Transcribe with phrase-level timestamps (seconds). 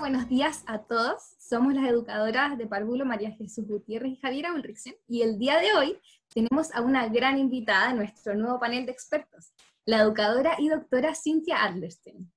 [0.00, 1.34] Bueno, buenos días a todos.
[1.38, 4.94] Somos las educadoras de Párvulo María Jesús Gutiérrez y Javiera Ulrichsen.
[5.06, 6.00] Y el día de hoy
[6.32, 9.52] tenemos a una gran invitada en nuestro nuevo panel de expertos,
[9.84, 12.32] la educadora y doctora Cintia Adlerstein.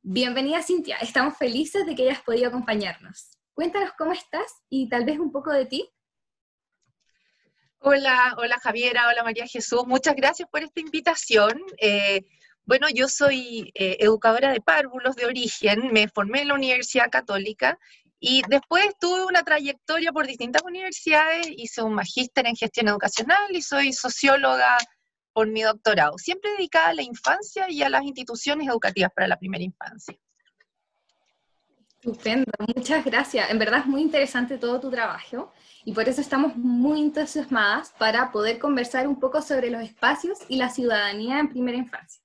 [0.00, 3.32] Bienvenida Cintia, estamos felices de que hayas podido acompañarnos.
[3.52, 5.90] Cuéntanos cómo estás y tal vez un poco de ti.
[7.80, 11.60] Hola, hola Javiera, hola María Jesús, muchas gracias por esta invitación.
[11.76, 12.24] Eh,
[12.66, 17.78] bueno, yo soy eh, educadora de párvulos de origen, me formé en la Universidad Católica
[18.18, 23.60] y después tuve una trayectoria por distintas universidades, hice un magíster en gestión educacional y
[23.60, 24.78] soy socióloga
[25.34, 29.36] por mi doctorado, siempre dedicada a la infancia y a las instituciones educativas para la
[29.36, 30.16] primera infancia.
[32.00, 33.50] Estupendo, muchas gracias.
[33.50, 35.52] En verdad es muy interesante todo tu trabajo
[35.84, 40.56] y por eso estamos muy entusiasmadas para poder conversar un poco sobre los espacios y
[40.56, 42.23] la ciudadanía en primera infancia.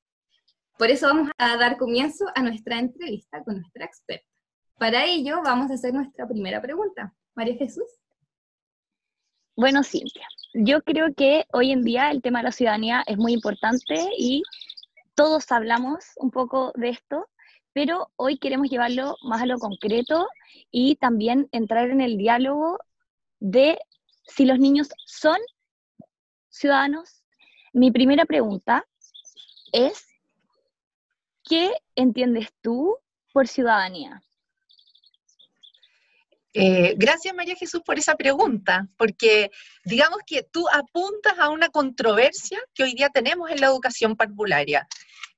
[0.80, 4.26] Por eso vamos a dar comienzo a nuestra entrevista con nuestra experta.
[4.78, 7.14] Para ello vamos a hacer nuestra primera pregunta.
[7.36, 7.84] María Jesús.
[9.58, 13.34] Bueno, Cintia, yo creo que hoy en día el tema de la ciudadanía es muy
[13.34, 14.42] importante y
[15.16, 17.28] todos hablamos un poco de esto,
[17.74, 20.30] pero hoy queremos llevarlo más a lo concreto
[20.72, 22.80] y también entrar en el diálogo
[23.42, 23.78] de
[24.24, 25.40] si los niños son
[26.48, 27.26] ciudadanos.
[27.74, 28.86] Mi primera pregunta
[29.74, 30.09] es,
[31.50, 32.96] ¿Qué entiendes tú
[33.34, 34.22] por ciudadanía?
[36.54, 39.50] Eh, gracias María Jesús por esa pregunta, porque
[39.84, 44.88] digamos que tú apuntas a una controversia que hoy día tenemos en la educación parvularia.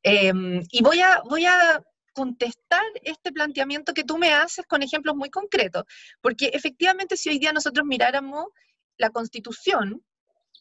[0.04, 5.16] Em, y voy a, voy a contestar este planteamiento que tú me haces con ejemplos
[5.16, 5.86] muy concretos,
[6.20, 8.48] porque efectivamente si hoy día nosotros miráramos
[8.98, 10.04] la constitución,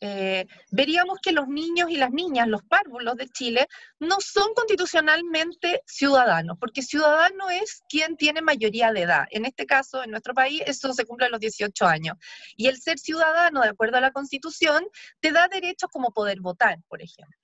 [0.01, 3.69] eh, veríamos que los niños y las niñas, los párvulos de Chile,
[3.99, 9.27] no son constitucionalmente ciudadanos, porque ciudadano es quien tiene mayoría de edad.
[9.31, 12.17] En este caso, en nuestro país, eso se cumple a los 18 años.
[12.57, 14.87] Y el ser ciudadano, de acuerdo a la Constitución,
[15.21, 17.37] te da derechos como poder votar, por ejemplo.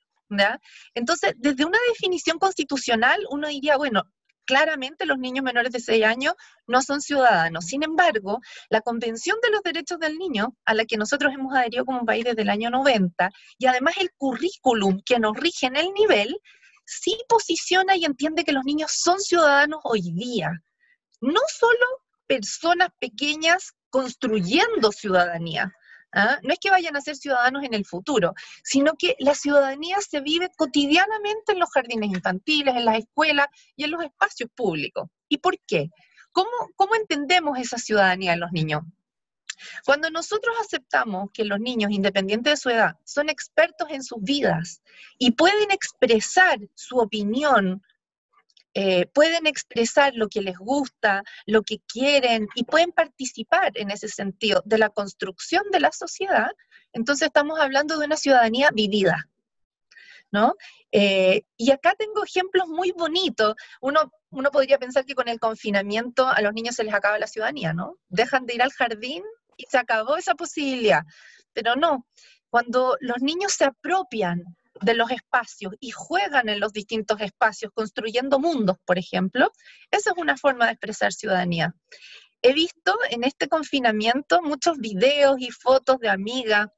[0.95, 4.03] Entonces, desde una definición constitucional, uno diría, bueno,
[4.47, 6.35] claramente los niños menores de 6 años
[6.67, 7.67] no son ciudadanos.
[7.67, 8.41] Sin embargo,
[8.71, 12.25] la Convención de los Derechos del Niño, a la que nosotros hemos adherido como país
[12.25, 16.41] desde el año 90, y además el currículum que nos rige en el nivel,
[16.87, 20.51] sí posiciona y entiende que los niños son ciudadanos hoy día.
[21.21, 21.87] No solo
[22.27, 25.73] personas pequeñas construyendo ciudadanía,
[26.17, 26.39] ¿ah?
[26.43, 28.35] No es que vayan a ser ciudadanos en el futuro,
[28.65, 33.47] sino que la ciudadanía se vive cotidianamente en los jardines infantiles, en las escuelas
[33.77, 35.09] y en los espacios públicos.
[35.29, 35.91] ¿Y por qué?
[36.33, 38.83] ¿Cómo, cómo entendemos esa ciudadanía en los niños?
[39.85, 44.83] Cuando nosotros aceptamos que los niños, independiente de su edad, son expertos en sus vidas
[45.19, 47.83] y pueden expresar su opinión
[48.79, 54.07] eh, pueden expresar lo que les gusta, lo que quieren y pueden participar en ese
[54.07, 56.51] sentido de la construcción de la sociedad,
[56.93, 59.31] entonces estamos hablando de una ciudadanía vivida.
[60.31, 60.57] ¿No?
[60.93, 63.55] Eh, y acá tengo ejemplos muy bonitos.
[63.81, 67.29] Uno, uno podría pensar que con el confinamiento a los niños se les acaba la
[67.29, 67.97] ciudadanía, ¿no?
[68.09, 69.23] Dejan de ir al jardín
[69.57, 71.01] y se acabó esa posibilidad.
[71.55, 72.07] Pero no,
[72.51, 74.45] cuando los niños se apropian
[74.81, 79.51] de los espacios y juegan en los distintos espacios, construyendo mundos, por ejemplo,
[79.91, 81.75] esa es una forma de expresar ciudadanía.
[82.43, 86.69] He visto en este confinamiento muchos videos y fotos de amigas,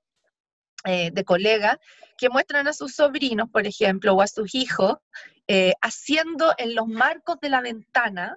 [0.84, 1.78] eh, de colegas,
[2.16, 4.97] que muestran a sus sobrinos, por ejemplo, o a sus hijos,
[5.47, 8.37] eh, haciendo en los marcos de la ventana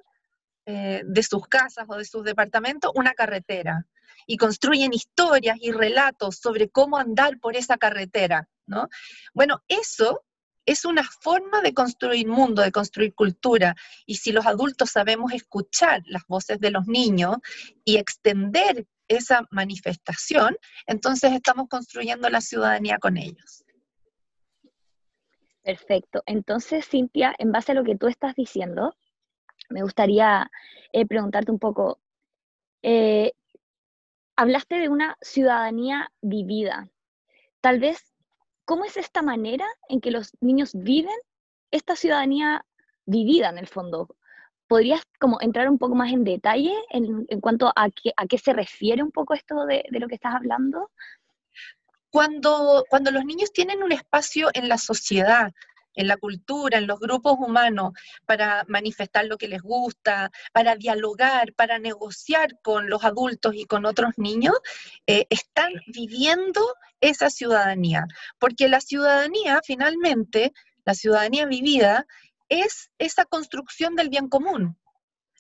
[0.66, 3.88] eh, de sus casas o de sus departamentos una carretera
[4.28, 8.48] y construyen historias y relatos sobre cómo andar por esa carretera.
[9.34, 10.24] Bueno, eso
[10.66, 13.76] es una forma de construir mundo, de construir cultura.
[14.06, 17.38] Y si los adultos sabemos escuchar las voces de los niños
[17.84, 20.56] y extender esa manifestación,
[20.88, 23.64] entonces estamos construyendo la ciudadanía con ellos.
[25.64, 26.24] Perfecto.
[26.26, 28.96] Entonces, Cintia, en base a lo que tú estás diciendo,
[29.70, 30.50] me gustaría
[30.92, 32.00] eh, preguntarte un poco,
[32.82, 33.34] eh,
[34.36, 36.90] hablaste de una ciudadanía vivida.
[37.62, 38.11] Tal vez
[38.66, 41.18] ¿Cómo es esta manera en que los niños viven
[41.72, 42.66] esta ciudadanía
[43.06, 44.16] vivida en el fondo?
[44.68, 48.54] ¿Podrías como entrar un poco más en detalle en, cuanto a, qué, a qué se
[48.54, 50.92] refiere un poco esto de, lo que estás hablando?
[52.10, 55.52] Cuando, cuando los niños tienen un espacio en la sociedad,
[55.96, 57.94] en la cultura, en los grupos humanos,
[58.26, 63.86] para manifestar lo que les gusta, para dialogar, para negociar con los adultos y con
[63.86, 64.56] otros niños,
[65.08, 66.62] eh, están viviendo
[67.02, 68.06] esa ciudadanía.
[68.40, 70.54] Porque la ciudadanía, finalmente,
[70.86, 72.06] la ciudadanía vivida,
[72.50, 74.78] es esa construcción del bien común.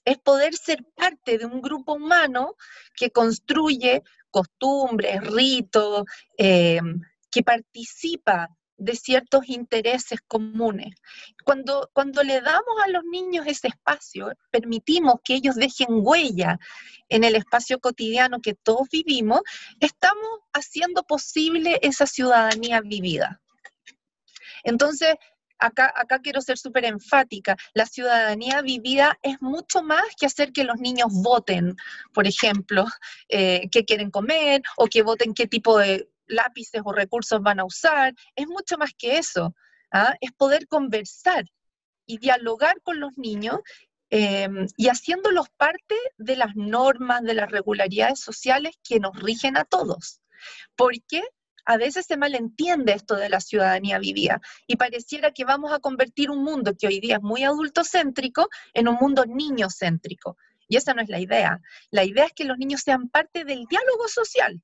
[0.03, 2.56] es poder ser parte de un grupo humano
[2.95, 4.01] que construye
[4.31, 6.06] costumbres, ritos,
[6.39, 6.80] eh,
[7.30, 8.50] que participa
[8.81, 10.95] de ciertos intereses comunes.
[11.45, 16.57] Cuando, cuando le damos a los niños ese espacio, permitimos que ellos dejen huella
[17.07, 19.42] en el espacio cotidiano que todos vivimos,
[19.80, 23.39] estamos haciendo posible esa ciudadanía vivida.
[24.63, 25.16] Entonces,
[25.60, 30.63] acá, acá quiero ser súper enfática, la ciudadanía vivida es mucho más que hacer que
[30.63, 31.75] los niños voten,
[32.13, 32.86] por ejemplo,
[33.30, 37.66] eh, qué quieren comer o que voten qué tipo de lápices o recursos van a
[37.66, 39.54] usar, es mucho más que eso,
[39.92, 40.16] ¿ah?
[40.22, 41.45] es poder conversar
[42.06, 43.60] y dialogar con los niños
[44.10, 49.63] em, y haciéndolos parte de las normas, de las regularidades sociales que nos rigen a
[49.63, 50.19] todos.
[50.75, 51.24] Porque
[51.66, 56.31] a veces se malentiende esto de la ciudadanía vivida y pareciera que vamos a convertir
[56.31, 60.38] un mundo que hoy día es muy adultocéntrico en un mundo niñocéntrico.
[60.68, 61.60] Y esa no es la idea.
[61.92, 64.62] La idea es que los niños sean parte del diálogo social,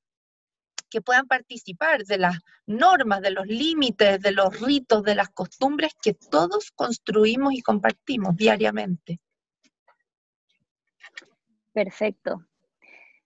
[0.89, 5.93] que puedan participar de las normas, de los límites, de los ritos, de las costumbres
[6.01, 9.19] que todos construimos y compartimos diariamente.
[11.73, 12.43] Perfecto.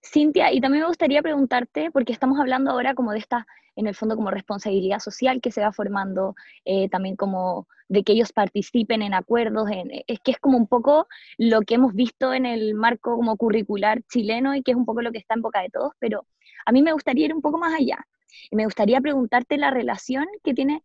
[0.04, 3.94] Cintia, y también me gustaría preguntarte, porque estamos hablando ahora como de esta, en el
[3.94, 9.02] fondo, como responsabilidad social que se va formando, eh, también como de que ellos participen
[9.02, 9.68] en acuerdos,
[10.06, 11.06] es que es como un poco
[11.38, 15.02] lo que hemos visto en el marco como curricular chileno y que es un poco
[15.02, 16.26] lo que está en boca de todos, pero
[16.64, 18.06] a mí me gustaría ir un poco más allá
[18.50, 20.82] y me gustaría preguntarte la relación que tiene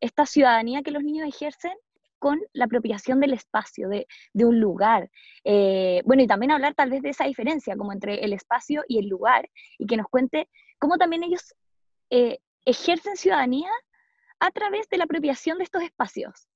[0.00, 1.72] esta ciudadanía que los niños ejercen
[2.18, 4.06] con la apropiación del espacio, de,
[4.44, 5.10] un lugar.
[5.42, 8.98] Eh, bueno, y también hablar tal vez de esa diferencia como entre el espacio y
[8.98, 9.48] el lugar,
[9.78, 10.48] y que nos cuente
[10.78, 11.54] cómo también ellos
[12.10, 13.70] eh, ejercen ciudadanía
[14.38, 16.49] a través de la apropiación de estos espacios.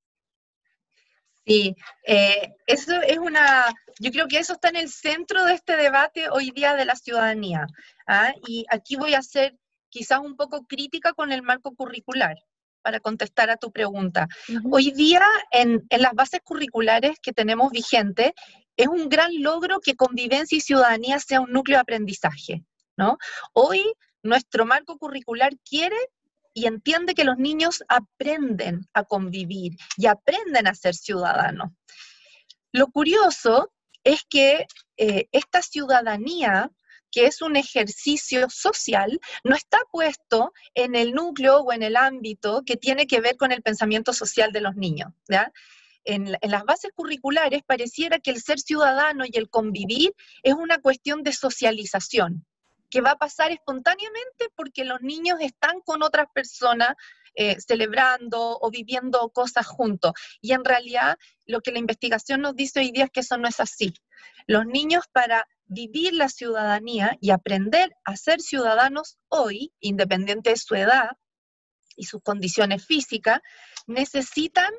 [1.45, 5.77] Sí, eh, eso es una, yo creo que eso está en el centro de este
[5.77, 7.67] debate hoy día de la ciudadanía.
[8.07, 8.33] ¿ah?
[8.47, 9.55] Y aquí voy a ser
[9.89, 12.35] quizás un poco crítica con el marco curricular
[12.81, 14.27] para contestar a tu pregunta.
[14.71, 18.31] Hoy día en, en, las bases curriculares que tenemos vigentes
[18.75, 22.63] es un gran logro que convivencia y ciudadanía sea un núcleo de aprendizaje.
[22.97, 23.17] ¿no?
[23.53, 23.93] Hoy
[24.23, 25.97] nuestro marco curricular quiere
[26.55, 31.71] y entiende que los niños aprenden a convivir y aprenden a ser ciudadanos.
[32.71, 33.73] Lo curioso
[34.03, 34.65] es que
[34.97, 36.71] eh, esta ciudadanía,
[37.11, 42.63] que es un ejercicio social, no está puesto en el núcleo o en el ámbito
[42.65, 45.11] que tiene que ver con el pensamiento social de los niños.
[46.05, 50.77] En, en, las bases curriculares pareciera que el ser ciudadano y el convivir es una
[50.77, 52.45] cuestión de socialización
[52.95, 56.95] que va a pasar espontáneamente porque los niños están con otras personas
[57.35, 60.13] eh, celebrando o viviendo cosas juntos.
[60.39, 63.49] Y en realidad lo que la investigación nos dice hoy día es que eso no
[63.49, 63.93] es así.
[64.47, 70.75] Los niños para vivir la ciudadanía y aprender a ser ciudadanos hoy, independiente de su
[70.75, 71.09] edad
[71.97, 73.41] y sus condiciones físicas,
[73.87, 74.73] necesitan,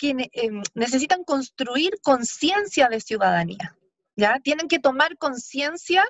[0.00, 3.76] em, necesitan construir conciencia de ciudadanía.
[4.16, 4.40] ¿ya?
[4.42, 6.08] Tienen que tomar conciencia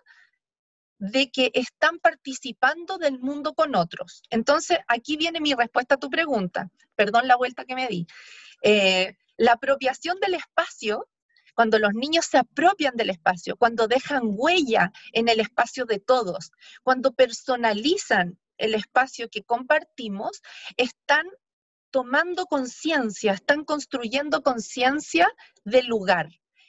[1.01, 4.23] de que están participando del mundo con otros.
[4.29, 6.71] Entonces, aquí viene mi respuesta a tu pregunta.
[6.95, 8.07] Perdón la vuelta que me di.
[8.63, 11.09] Eh, la apropiación del espacio,
[11.55, 16.53] cuando los niños se apropian del espacio, cuando dejan huella en el espacio de todos,
[16.83, 20.43] cuando personalizan el espacio que compartimos,
[20.77, 21.25] están
[21.91, 25.33] tomando conciencia, están construyendo conciencia
[25.65, 26.29] del lugar.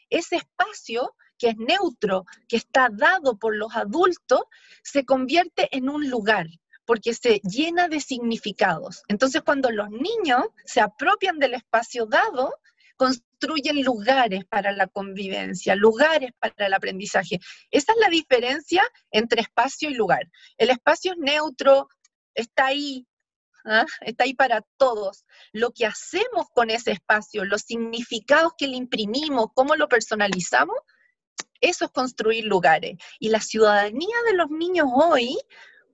[0.10, 4.42] Ese espacio que es neutro, que está dado por los adultos,
[4.84, 6.46] se convierte en un lugar,
[6.86, 9.02] porque se llena de significados.
[9.08, 12.54] Entonces, cuando los niños se apropian del espacio dado,
[12.96, 17.40] construyen lugares para la convivencia, lugares para el aprendizaje.
[17.72, 20.30] Esa es la diferencia entre espacio y lugar.
[20.60, 21.88] El espacio es neutro,
[22.36, 23.08] está ahí,
[23.66, 23.88] ¿ah?
[24.02, 25.26] está ahí para todos.
[25.54, 30.78] Lo que hacemos con ese espacio, los significados que le imprimimos, cómo lo personalizamos,
[31.62, 32.98] eso es construir lugares.
[33.20, 35.38] Y la ciudadanía de los niños hoy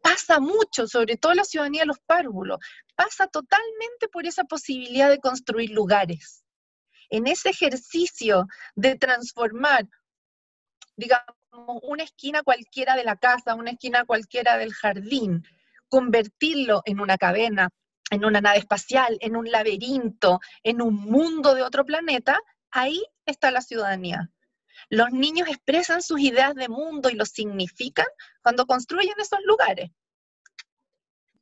[0.02, 2.60] pasa mucho, sobre todo la ciudadanía de los párvulos,
[2.96, 6.44] pasa totalmente por esa posibilidad de construir lugares.
[7.10, 9.88] En ese ejercicio de transformar,
[10.96, 11.36] digamos,
[11.84, 15.44] una esquina cualquiera de la casa, una esquina cualquiera del jardín,
[15.90, 17.70] convertirlo en una cadena,
[18.10, 22.40] en una nave espacial, en un laberinto, en un mundo de otro planeta,
[22.72, 24.30] ahí está la ciudadanía.
[24.90, 28.08] Los niños expresan sus ideas de mundo y los significan
[28.42, 29.92] cuando construyen esos lugares.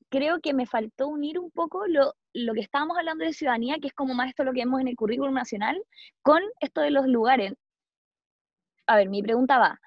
[0.10, 3.94] Creo que me faltó unir un poco lo, que estábamos hablando de ciudadanía, que es
[3.94, 5.82] como más esto lo que vemos en el currículum nacional,
[6.22, 7.54] con esto de los lugares.
[8.88, 9.80] a ver, mi pregunta va,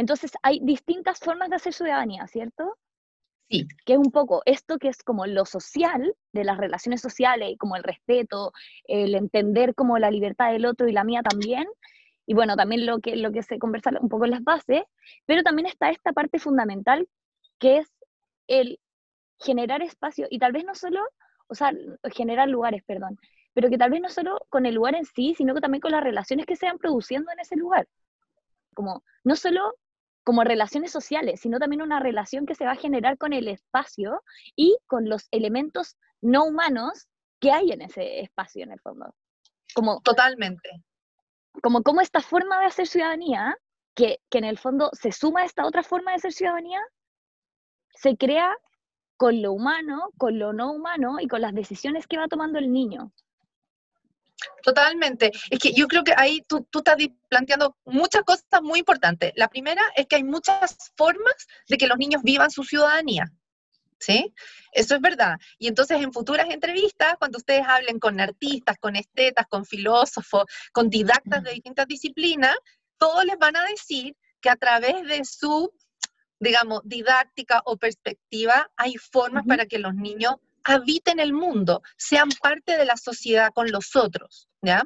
[0.00, 2.78] entonces hay distintas formas de hacer ciudadanía, ¿cierto?
[3.50, 3.68] Sí.
[3.84, 7.76] Que es un poco esto que es como lo social, de las relaciones sociales, como
[7.76, 8.52] el respeto,
[8.84, 11.66] el entender como la libertad del otro y la mía también,
[12.26, 14.82] y bueno, también lo que, lo que se conversa un poco en las bases,
[15.26, 17.08] pero también está esta parte fundamental
[17.58, 17.88] que es
[18.46, 18.80] el
[19.38, 21.00] generar espacio, y tal vez no solo,
[21.48, 21.72] o sea,
[22.12, 23.18] generar lugares, perdón,
[23.54, 25.92] pero que tal vez no solo con el lugar en sí, sino que también con
[25.92, 27.88] las relaciones que se van produciendo en ese lugar.
[28.74, 29.74] Como, no solo
[30.22, 34.22] como relaciones sociales, sino también una relación que se va a generar con el espacio
[34.54, 37.08] y con los elementos no humanos
[37.40, 39.14] que hay en ese espacio en el fondo.
[39.74, 40.68] Como, Totalmente.
[41.62, 43.56] Como, como esta forma de hacer ciudadanía,
[43.94, 46.80] que, que en el fondo se suma a esta otra forma de hacer ciudadanía,
[47.94, 48.56] se crea
[49.16, 52.72] con lo humano, con lo no humano y con las decisiones que va tomando el
[52.72, 53.12] niño.
[54.62, 55.30] Totalmente.
[55.50, 56.96] Es que yo creo que ahí tú, tú, estás
[57.28, 59.32] planteando muchas cosas muy importantes.
[59.36, 61.34] La primera es que hay muchas formas
[61.68, 63.30] de que los niños vivan su ciudadanía.
[64.00, 64.32] ¿Sí?
[64.72, 65.38] Eso es verdad.
[65.58, 70.88] Y entonces en futuras entrevistas, cuando ustedes hablen con artistas, con estetas, con filósofos, con
[70.88, 72.56] didactas de distintas disciplinas,
[72.96, 75.70] todos les van a decir que a través de su,
[76.38, 79.48] digamos, didáctica o perspectiva, hay formas uh -huh.
[79.48, 84.48] para que los niños habiten el mundo, sean parte de la sociedad con los otros,
[84.62, 84.82] ¿ya?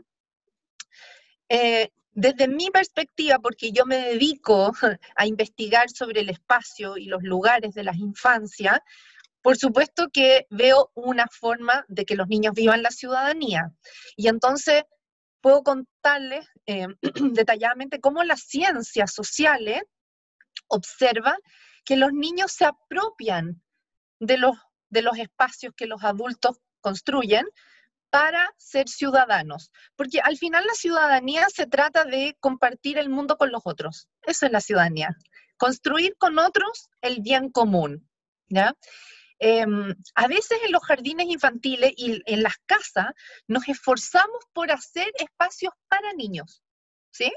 [1.48, 4.72] Eh, desde mi perspectiva, porque yo me dedico
[5.16, 8.78] a investigar sobre el espacio y los lugares de las infancias,
[9.42, 13.70] por supuesto que veo una forma de que los niños vivan la ciudadanía.
[14.16, 14.84] Y entonces
[15.40, 16.86] puedo contarles eh,
[17.32, 19.82] detalladamente cómo las ciencias sociales
[20.68, 21.36] observan
[21.84, 23.62] que los niños se apropian
[24.18, 24.56] de los
[24.88, 27.44] de los espacios que los adultos construyen
[28.14, 29.72] para ser ciudadanos.
[29.96, 34.08] Porque al final la ciudadanía se trata de compartir el mundo con los otros.
[34.22, 35.16] Eso es la ciudadanía.
[35.56, 38.08] Construir con otros el bien común.
[38.46, 38.72] ¿ya?
[39.40, 39.66] Eh,
[40.14, 43.06] a veces en los jardines infantiles y en las casas
[43.48, 46.62] nos esforzamos por hacer espacios para niños.
[47.10, 47.32] ¿Sí?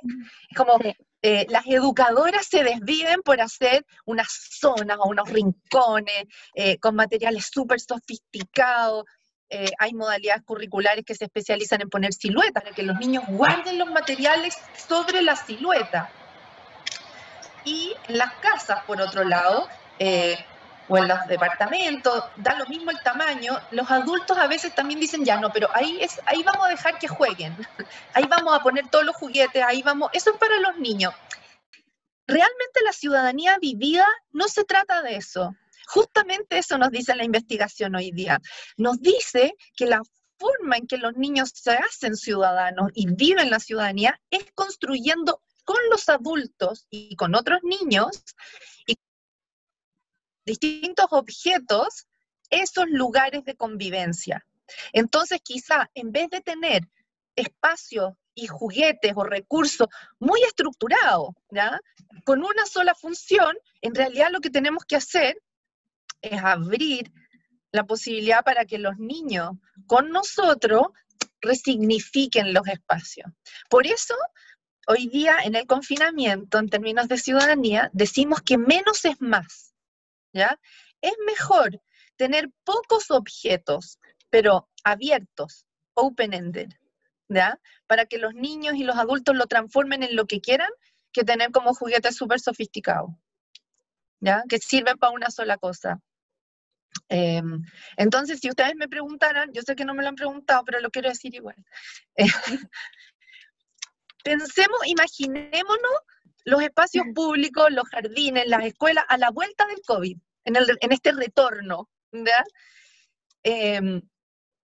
[0.52, 0.78] Es como.
[1.24, 7.50] Eh, las educadoras se desviven por hacer unas zonas o unos rincones eh, con materiales
[7.52, 9.06] súper sofisticados.
[9.50, 13.78] Eh, hay modalidades curriculares que se especializan en poner siluetas, en que los niños guarden
[13.78, 16.10] los materiales sobre la silueta.
[17.64, 19.68] Y en las casas, por otro lado,
[20.90, 25.26] o en los departamentos, da lo mismo el tamaño, los adultos a veces también dicen,
[25.26, 27.56] ya no, pero ahí, es, ahí vamos a dejar que jueguen,
[28.14, 31.14] ahí vamos a poner todos los juguetes, ahí vamos, eso es para los niños.
[32.26, 35.56] Realmente la ciudadanía vivida no se trata de eso.
[35.88, 38.42] Justamente eso nos dice la investigación hoy día.
[38.76, 40.02] Nos dice que la
[40.38, 45.78] forma en que los niños se hacen ciudadanos y viven la ciudadanía es construyendo con
[45.90, 48.24] los adultos y con otros niños
[48.86, 48.96] y
[50.46, 52.08] distintos objetos
[52.50, 54.46] esos lugares de convivencia.
[54.94, 56.88] Entonces, quizá en vez de tener
[57.36, 59.88] espacios y juguetes o recursos
[60.20, 61.30] muy estructurados,
[62.24, 65.42] con una sola función, en realidad lo que tenemos que hacer
[66.22, 67.12] es abrir
[67.72, 69.52] la posibilidad para que los niños
[69.86, 70.88] con nosotros
[71.42, 73.32] resignifiquen los espacios.
[73.70, 74.16] Por eso,
[74.88, 79.74] hoy día en el confinamiento, en términos de ciudadanía, decimos que menos es más.
[80.34, 80.60] ¿ya?
[81.02, 81.82] Es mejor
[82.16, 86.70] tener pocos objetos, pero abiertos, open-ended.
[87.88, 90.72] Para que los niños y los adultos lo transformen en lo que quieran,
[91.12, 93.12] que tener como juguetes súper sofisticados.
[94.50, 96.00] Que sirven para una sola cosa.
[97.10, 97.42] Eh,
[97.98, 100.90] entonces, si ustedes me preguntaran, yo sé que no me lo han preguntado, pero lo
[100.90, 101.56] quiero decir igual.
[104.28, 105.92] Eh, pensemos, imaginémonos
[106.44, 110.92] los espacios públicos, los jardines, las escuelas, a la vuelta del COVID, en, el, en
[110.92, 111.90] este retorno.
[113.44, 114.02] Eh,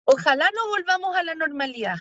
[0.04, 1.97] ojalá no volvamos a la normalidad,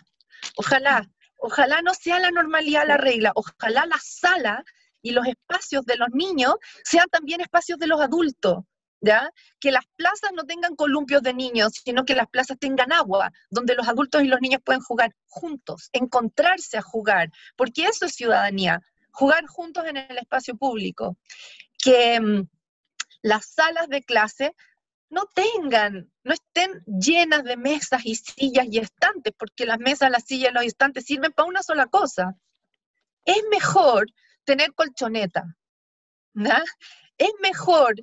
[0.56, 4.64] ojalá, ojalá no sea la normalidad la regla, ojalá la sala
[5.02, 8.64] y los espacios de los niños sean también espacios de los adultos.
[9.60, 13.74] Que las plazas no tengan columpios de niños, sino que las plazas tengan agua, donde
[13.74, 18.80] los adultos y los niños pueden jugar juntos, encontrarse a jugar, porque eso es ciudadanía,
[19.10, 21.16] jugar juntos en el espacio público,
[21.78, 22.46] que um,
[23.22, 24.54] las salas de clase
[25.10, 30.24] no tengan, no estén llenas de mesas y sillas y estantes, porque las mesas, las
[30.24, 32.34] sillas y los estantes sirven para una sola cosa.
[33.24, 34.06] Es mejor
[34.44, 35.44] tener colchoneta,
[36.34, 36.50] ¿no?
[37.16, 37.94] Es mejor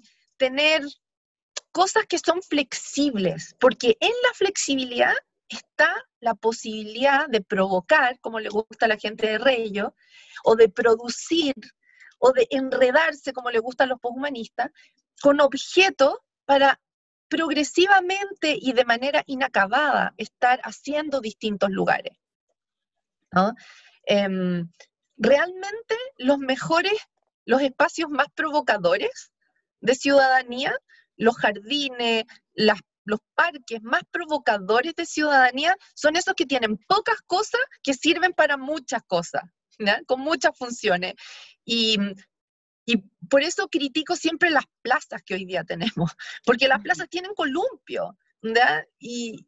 [0.41, 0.81] tener
[1.71, 5.13] cosas que son flexibles, porque en la flexibilidad
[5.48, 9.93] está la posibilidad de provocar, como le gusta a la gente de Reyo,
[10.43, 11.53] o de producir,
[12.17, 14.71] o de enredarse, como le gusta a los poshumanistas,
[15.21, 16.81] con objetos para
[17.27, 22.17] progresivamente y de manera inacabada estar haciendo distintos lugares.
[24.05, 24.67] Em,
[25.17, 26.98] realmente los mejores,
[27.45, 29.30] los espacios más provocadores
[29.81, 30.73] de ciudadanía,
[31.17, 37.93] los jardines, los parques más provocadores de ciudadanía son esos que tienen pocas cosas que
[37.93, 39.43] sirven para muchas cosas,
[40.07, 41.15] con muchas funciones.
[41.65, 41.97] Y
[42.85, 42.97] y
[43.29, 46.11] por eso critico siempre las plazas que hoy día tenemos,
[46.45, 48.17] porque las plazas tienen columpio,
[49.00, 49.45] Y,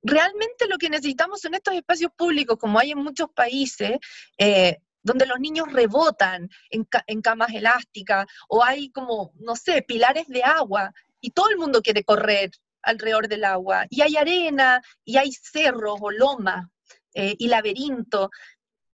[0.00, 3.98] realmente lo que necesitamos son estos espacios públicos, como hay en muchos países,
[4.38, 4.78] eh,
[5.08, 10.44] donde los niños rebotan en, en, camas elásticas, o hay como, no sé, pilares de
[10.44, 12.50] agua, y todo el mundo quiere correr
[12.82, 16.66] alrededor del agua, y hay arena, y hay cerros o lomas,
[17.14, 18.30] eh, y laberinto.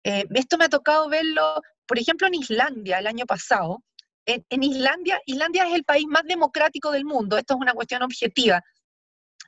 [0.05, 1.61] Eh, esto me ha tocado verlo
[1.93, 3.83] por ejemplo, en Islandia el año pasado,
[4.25, 8.63] en, Islandia, Islandia es el país más democrático del mundo, esto es una cuestión objetiva.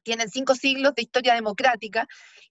[0.02, 2.06] Tienen cinco siglos de historia democrática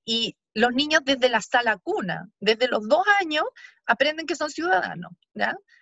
[0.06, 3.46] y los niños desde la sala cuna, desde los dos años,
[3.86, 5.12] aprenden que son ciudadanos.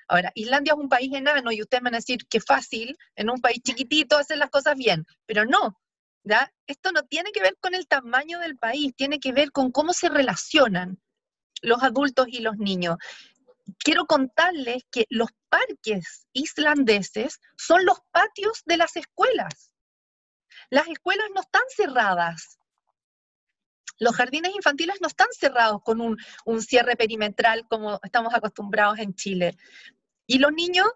[0.08, 3.42] Ahora, Islandia es un país enano y ustedes van a decir que fácil en un
[3.42, 5.80] país chiquitito hacer las cosas bien, pero no.
[6.24, 6.52] ¿ya?
[6.68, 9.94] Esto no tiene que ver con el tamaño del país, tiene que ver con cómo
[9.94, 11.00] se relacionan
[11.62, 12.98] los adultos y los niños
[13.80, 19.72] quiero contarles que los parques islandeses son los patios de las escuelas.
[20.70, 22.60] Las escuelas no están cerradas.
[24.02, 26.18] Los jardines infantiles no están cerrados con un,
[26.64, 29.56] cierre perimetral como estamos acostumbrados en Chile.
[30.26, 30.88] Y los niños,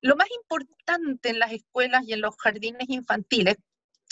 [0.00, 3.56] lo más importante en las escuelas y en los jardines infantiles,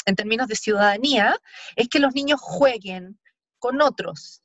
[0.05, 1.39] en términos de ciudadanía,
[1.77, 3.21] es que los niños jueguen
[3.61, 4.43] con otros,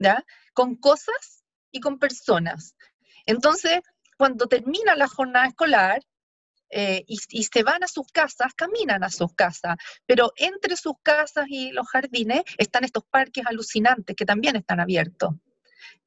[0.00, 0.24] ¿ya?
[0.52, 2.74] con cosas y con personas.
[3.26, 3.78] Entonces,
[4.16, 6.02] cuando termina la jornada escolar
[6.70, 9.76] eh, y, se van a sus casas, caminan a sus casas,
[10.06, 15.30] pero entre sus casas y los jardines están estos parques alucinantes que también están abiertos.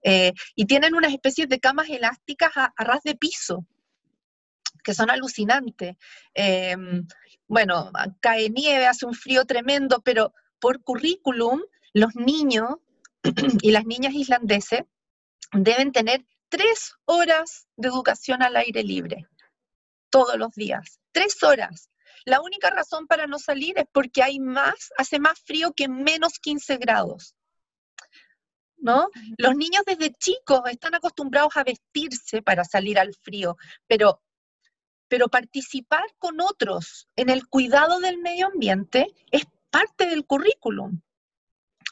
[0.04, 3.66] Eh, y tienen unas especies de camas elásticas a, ras de piso,
[4.84, 5.96] que son alucinantes.
[6.34, 7.08] Em,
[7.48, 11.62] bueno, cae nieve, hace un frío tremendo, pero por currículum,
[11.94, 12.76] los niños
[13.62, 14.84] y las niñas islandeses
[15.54, 19.28] deben tener tres horas de educación al aire libre
[20.12, 21.00] todos los días.
[21.12, 21.90] Tres horas.
[22.26, 26.34] La única razón para no salir es porque hay más, hace más frío que menos
[26.40, 27.36] 15 grados.
[28.78, 29.10] ¿No?
[29.38, 33.56] Los niños desde chicos están acostumbrados a vestirse para salir al frío,
[33.88, 34.24] pero,
[35.08, 41.00] pero participar con otros en el cuidado del medio ambiente es parte del currículum.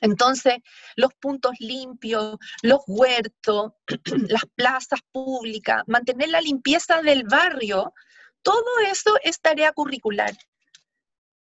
[0.01, 0.55] Entonces,
[0.95, 3.73] los puntos limpios, los huertos,
[4.29, 7.93] las plazas públicas, mantener la limpieza del barrio,
[8.41, 10.31] todo eso es tarea curricular.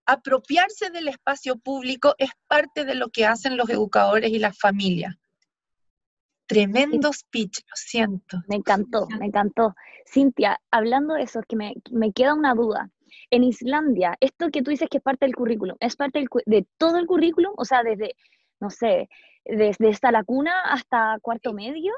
[0.05, 5.15] Apropiarse del espacio público es parte de lo que hacen los educadores y las familias.
[6.45, 8.43] Tremendo speech, lo siento.
[8.47, 9.73] Me encantó, me encantó.
[10.05, 11.73] Cintia, hablando de eso, que me,
[12.13, 12.89] queda una duda.
[13.29, 16.97] En Islandia, esto que tú dices que es parte del currículum, ¿es parte de todo
[16.97, 17.53] el currículum?
[17.57, 18.15] O sea, desde
[18.63, 19.09] no sé,
[19.43, 21.93] desde esta la cuna hasta cuarto medio.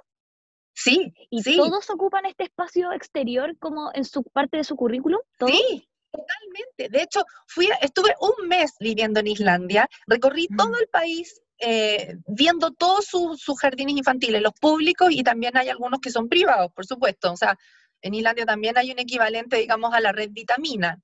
[0.73, 1.13] Sí.
[1.29, 5.21] ¿Y todos ocupan este espacio exterior como en su parte de su currículum?
[5.39, 6.89] Sí, totalmente.
[6.89, 10.57] De hecho, fui, estuve un mes viviendo en Islandia, recorrí mm.
[10.57, 16.01] todo el país eh, viendo todos sus, jardines infantiles, los públicos y también hay algunos
[16.01, 17.31] que son privados, por supuesto.
[17.31, 17.57] O sea,
[18.01, 20.99] en Islandia también hay un equivalente, digamos, a la red vitamina.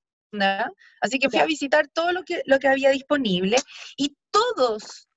[1.02, 3.58] Así que fui a visitar todo lo que, lo que había disponible
[3.98, 5.10] y todos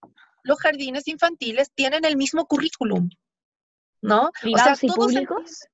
[0.45, 3.11] los jardines infantiles tienen el mismo currículum,
[4.01, 4.31] ¿no?
[4.41, 5.67] ¿Privados y públicos?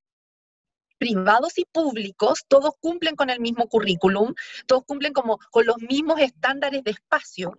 [0.99, 4.35] privados y públicos, todos cumplen con el mismo currículum,
[4.67, 7.57] todos cumplen como con los mismos estándares de espacio,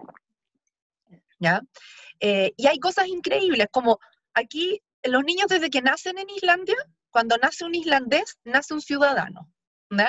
[1.39, 1.59] ¿ya?
[2.19, 3.99] Eh, y hay cosas increíbles, como
[4.35, 6.75] aquí los niños desde que nacen en Islandia,
[7.09, 9.51] cuando nace un islandés, nace un ciudadano,
[9.89, 10.05] ¿no?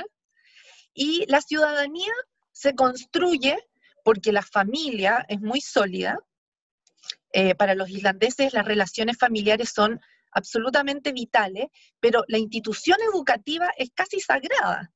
[0.92, 2.12] Y la ciudadanía
[2.52, 3.58] se construye
[4.04, 6.18] porque la familia es muy sólida,
[7.32, 10.00] eh, para los islandeses las relaciones familiares son
[10.32, 11.66] absolutamente vitales,
[12.00, 14.90] pero la institución educativa es casi sagrada.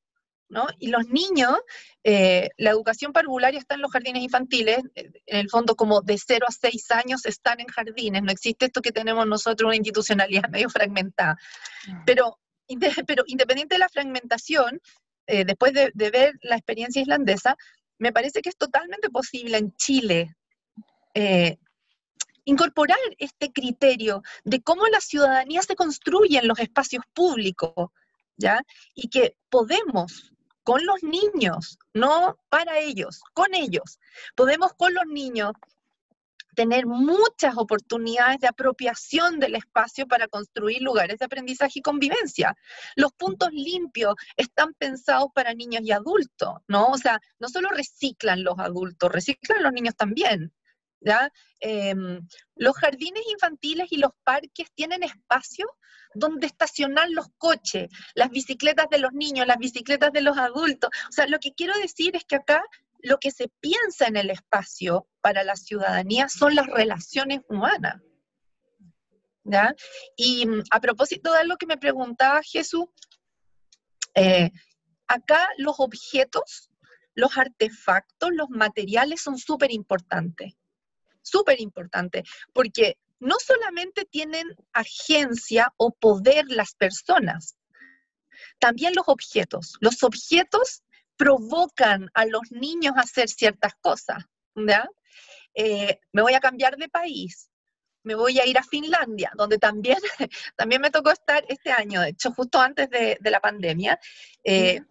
[0.49, 0.65] ¿no?
[0.79, 1.57] Y los niños,
[2.03, 6.45] eh, la educación parvularia está en los jardines infantiles, en el fondo como de 0
[6.47, 10.69] a 6 años están en jardines, no existe esto que tenemos nosotros, una institucionalidad medio
[10.69, 11.35] fragmentada.
[12.05, 12.39] Pero,
[13.05, 14.79] pero independiente de la fragmentación,
[15.27, 17.57] eh, después de, de ver la experiencia islandesa,
[17.99, 20.35] me parece que es totalmente posible en Chile
[21.13, 21.57] eh,
[22.47, 27.91] incorporar este criterio de cómo la ciudadanía se construye en los espacios públicos,
[28.37, 28.61] ¿ya?
[28.95, 30.31] Y que podemos
[30.63, 33.99] con los niños, no para ellos, con ellos.
[34.33, 35.51] Podemos con los niños
[36.55, 42.55] tener muchas oportunidades de apropiación del espacio para construir lugares de aprendizaje y convivencia.
[42.95, 46.87] Los puntos limpios están pensados para niños y adultos, ¿no?
[46.87, 50.53] O sea, no solo reciclan los adultos, reciclan los niños también.
[51.59, 55.69] Em, los jardines infantiles y los parques tienen espacios
[56.13, 60.89] donde estacionar los coches, las bicicletas de los niños, las bicicletas de los adultos.
[61.09, 62.63] O sea, lo que quiero decir es que acá
[62.99, 68.01] lo que se piensa en el espacio para la ciudadanía son las relaciones humanas.
[69.43, 69.73] ¿ya?
[70.15, 72.85] Y mm, a propósito de lo que me preguntaba Jesús,
[74.15, 74.51] eh,
[75.07, 76.69] acá los objetos,
[77.13, 80.53] los artefactos, los materiales son súper importantes,
[81.27, 87.57] súper importantes, porque no solamente tienen agencia o poder las personas,
[88.59, 89.77] también los objetos.
[89.79, 90.83] Los objetos
[91.15, 94.23] provocan a los niños a hacer ciertas cosas.
[95.53, 97.49] Eh, me voy a cambiar de país,
[98.03, 99.97] me voy a ir a Finlandia, donde también,
[100.55, 103.99] también me tocó estar este año, de hecho, justo antes de, la pandemia.
[104.43, 104.81] Eh,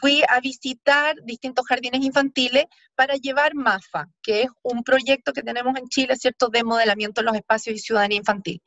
[0.00, 5.76] fui a visitar distintos jardines infantiles para llevar MAFA, que es un proyecto que tenemos
[5.76, 8.62] en Chile, ¿cierto?, de modelamiento en los espacios y ciudadanía infantil.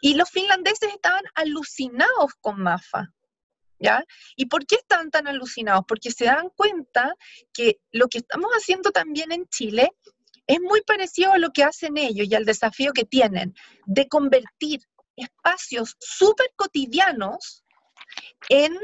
[0.00, 3.12] Y los finlandeses estaban alucinados con MAFA.
[3.80, 4.04] ¿Ya?
[4.34, 5.84] ¿Y por qué están tan alucinados?
[5.86, 7.14] Porque se dan cuenta
[7.52, 9.92] que lo que estamos haciendo también en Chile
[10.48, 13.54] es muy parecido a lo que hacen ellos y al desafío que tienen
[13.86, 14.80] de convertir
[15.14, 17.64] espacios súper cotidianos
[18.48, 18.76] en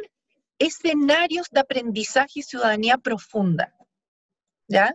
[0.59, 3.75] escenarios de aprendizaje y ciudadanía profunda.
[4.69, 4.95] ¿Ya?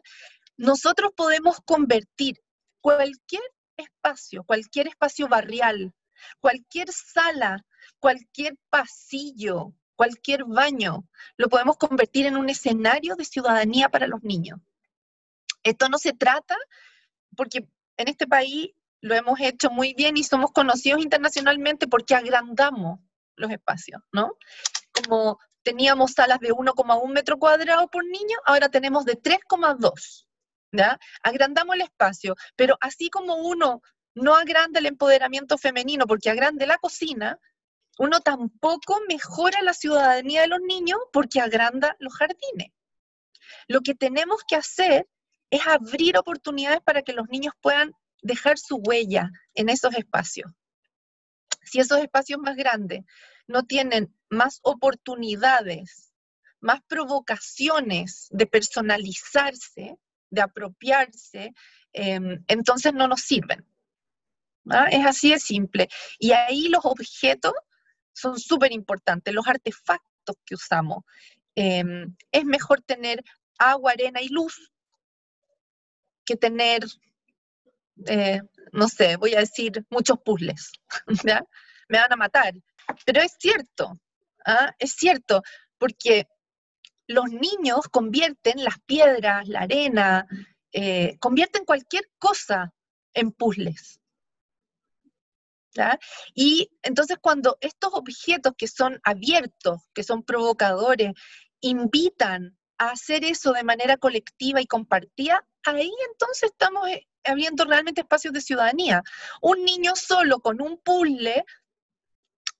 [0.58, 2.42] Nosotros podemos convertir
[2.82, 3.44] cualquier
[3.78, 5.94] espacio, cualquier espacio barrial,
[6.40, 7.66] cualquier sala,
[8.00, 14.60] cualquier pasillo, cualquier baño, lo podemos convertir en un escenario de ciudadanía para los niños.
[15.64, 16.56] Esto no se trata,
[17.36, 17.68] porque
[17.98, 23.00] en este país lo hemos hecho muy bien y somos conocidos internacionalmente porque agrandamos
[23.36, 24.38] los espacios, ¿no?
[24.92, 25.38] Como
[25.70, 30.26] teníamos salas de 1,1 metro cuadrado por niño, ahora tenemos de 3,2.
[30.72, 31.00] ¿Ya?
[31.22, 33.82] Agrandamos el espacio, pero así como uno
[34.16, 37.40] no agranda el empoderamiento femenino porque agrande la cocina,
[38.00, 42.72] uno tampoco mejora la ciudadanía de los niños porque agranda los jardines.
[43.68, 45.08] Lo que tenemos que hacer
[45.52, 50.52] es abrir oportunidades para que los niños puedan dejar su huella en esos espacios.
[51.64, 53.04] Si esos espacios más grandes
[53.50, 56.14] no tienen más oportunidades,
[56.62, 59.98] más provocaciones de personalizarse,
[60.30, 61.54] de apropiarse,
[61.92, 63.66] em, entonces no nos sirven.
[64.70, 64.88] ¿ah?
[64.92, 65.90] Es así de simple.
[66.20, 67.54] Y ahí los objetos
[68.14, 71.04] son súper importantes, los artefactos que usamos.
[71.56, 73.24] Em, es mejor tener
[73.58, 74.72] agua, arena y luz
[76.24, 76.86] que tener,
[78.06, 78.42] eh,
[78.74, 80.72] no sé, voy a decir, muchos puzzles.
[81.90, 82.54] Me van a matar.
[83.06, 84.00] Pero es cierto,
[84.46, 84.74] ¿ah?
[84.80, 85.42] es cierto,
[85.78, 86.28] porque
[87.08, 90.28] los niños convierten las piedras, la arena,
[90.72, 92.74] eh, convierten cualquier cosa
[93.14, 94.00] en puzzles.
[96.34, 101.14] Y entonces cuando estos objetos que son abiertos, que son provocadores,
[101.62, 108.02] invitan a hacer eso de manera colectiva y compartida, ahí entonces estamos eh, abriendo realmente
[108.02, 109.04] espacios de ciudadanía.
[109.42, 111.44] Un niño solo con un puzzle,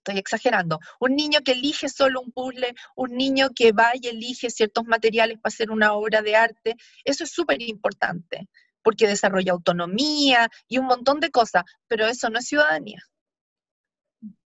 [0.10, 4.50] estoy exagerando, un niño que elige solo un puzzle, un niño que va y elige
[4.50, 8.48] ciertos materiales para hacer una obra de arte, eso es súper importante
[8.82, 13.04] porque desarrolla autonomía y un montón de cosas, pero eso no es ciudadanía.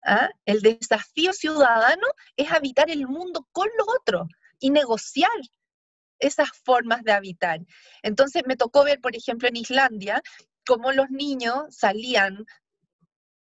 [0.03, 0.29] ¿Ah?
[0.45, 4.27] El desafío ciudadano es habitar el mundo con los otros
[4.59, 5.29] y negociar
[6.19, 7.59] esas formas de habitar.
[8.01, 10.21] Entonces me tocó ver, por ejemplo, en Islandia,
[10.65, 12.45] cómo los niños salían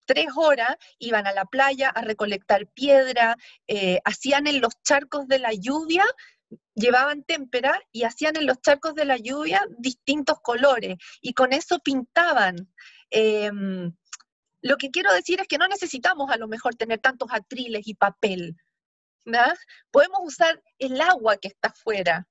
[0.05, 3.37] tres horas, iban a la playa a recolectar piedra,
[3.67, 6.05] eh, hacían en los charcos de la lluvia
[6.75, 11.79] llevaban témpera y hacían en los charcos de la lluvia distintos colores y con eso
[11.79, 12.71] pintaban.
[13.09, 13.93] Em,
[14.61, 17.95] lo que quiero decir es que no necesitamos a lo mejor tener tantos atriles y
[17.95, 18.55] papel.
[19.91, 22.27] Podemos usar el agua que está afuera.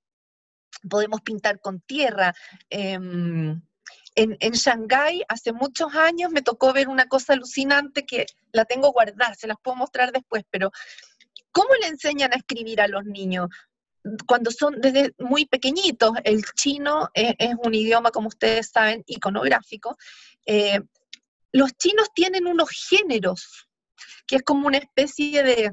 [0.89, 2.35] Podemos pintar con tierra.
[2.71, 3.61] Em,
[4.15, 8.93] en, en Shanghái hace muchos años me tocó ver una cosa alucinante que la tengo
[8.93, 10.71] guardada, se las puedo mostrar después, pero
[11.51, 13.49] ¿cómo le enseñan a escribir a los niños?
[14.27, 19.97] cuando son desde muy pequeñitos, el chino es, un idioma, como ustedes saben, iconográfico,
[20.45, 20.81] eh,
[21.53, 23.67] los chinos tienen unos géneros,
[24.27, 25.73] que es como una especie de,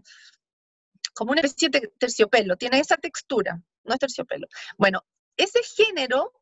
[1.14, 4.48] como una especie de terciopelo, tiene esa textura, no es terciopelo.
[4.78, 5.04] Bueno,
[5.36, 6.34] ese género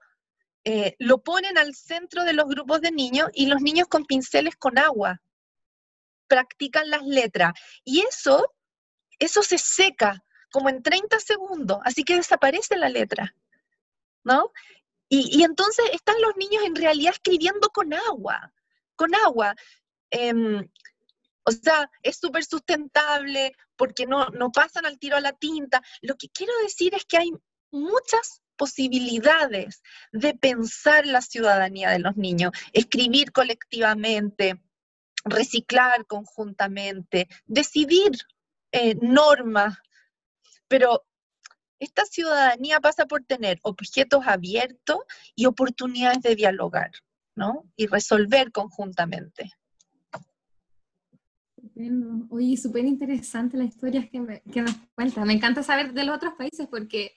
[0.66, 4.56] eh, lo ponen al centro de los grupos de niños y los niños con pinceles
[4.56, 5.22] con agua
[6.28, 7.54] practican las letras.
[7.84, 8.54] Y eso,
[9.18, 13.36] eso se seca como en 30 segundos, así que desaparece la letra,
[14.24, 14.52] ¿no?
[15.12, 18.54] Y, entonces están los niños en realidad escribiendo con agua,
[18.96, 19.56] con agua.
[20.12, 20.70] Em,
[21.44, 25.82] o sea, es súper sustentable porque no, no pasan al tiro a la tinta.
[26.02, 27.32] Lo que quiero decir es que hay
[27.72, 34.62] muchas posibilidades de pensar la ciudadanía de los niños, escribir colectivamente,
[35.24, 38.12] reciclar conjuntamente, decidir
[38.74, 39.78] eh, normas,
[40.68, 41.06] pero
[41.80, 45.00] esta ciudadanía pasa por tener objetos abiertos
[45.36, 46.92] y oportunidades de dialogar,
[47.36, 47.64] ¿no?
[47.78, 49.54] Y resolver conjuntamente.
[52.30, 55.26] Oye, súper interesante las historias que, que nos cuentas.
[55.26, 57.14] Me encanta saber de los otros países porque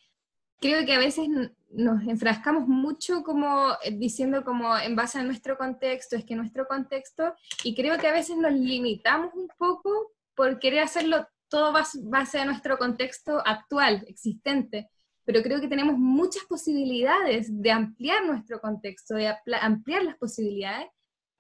[0.63, 1.29] creo que a veces
[1.71, 6.67] nos enfrascamos mucho como eh, diciendo como en base a nuestro contexto, es que nuestro
[6.67, 12.39] contexto, y creo que a veces nos limitamos un poco por querer hacerlo todo base
[12.39, 14.89] a nuestro contexto actual, existente,
[15.25, 20.89] pero creo que tenemos muchas posibilidades de ampliar nuestro contexto, de ampliar las posibilidades,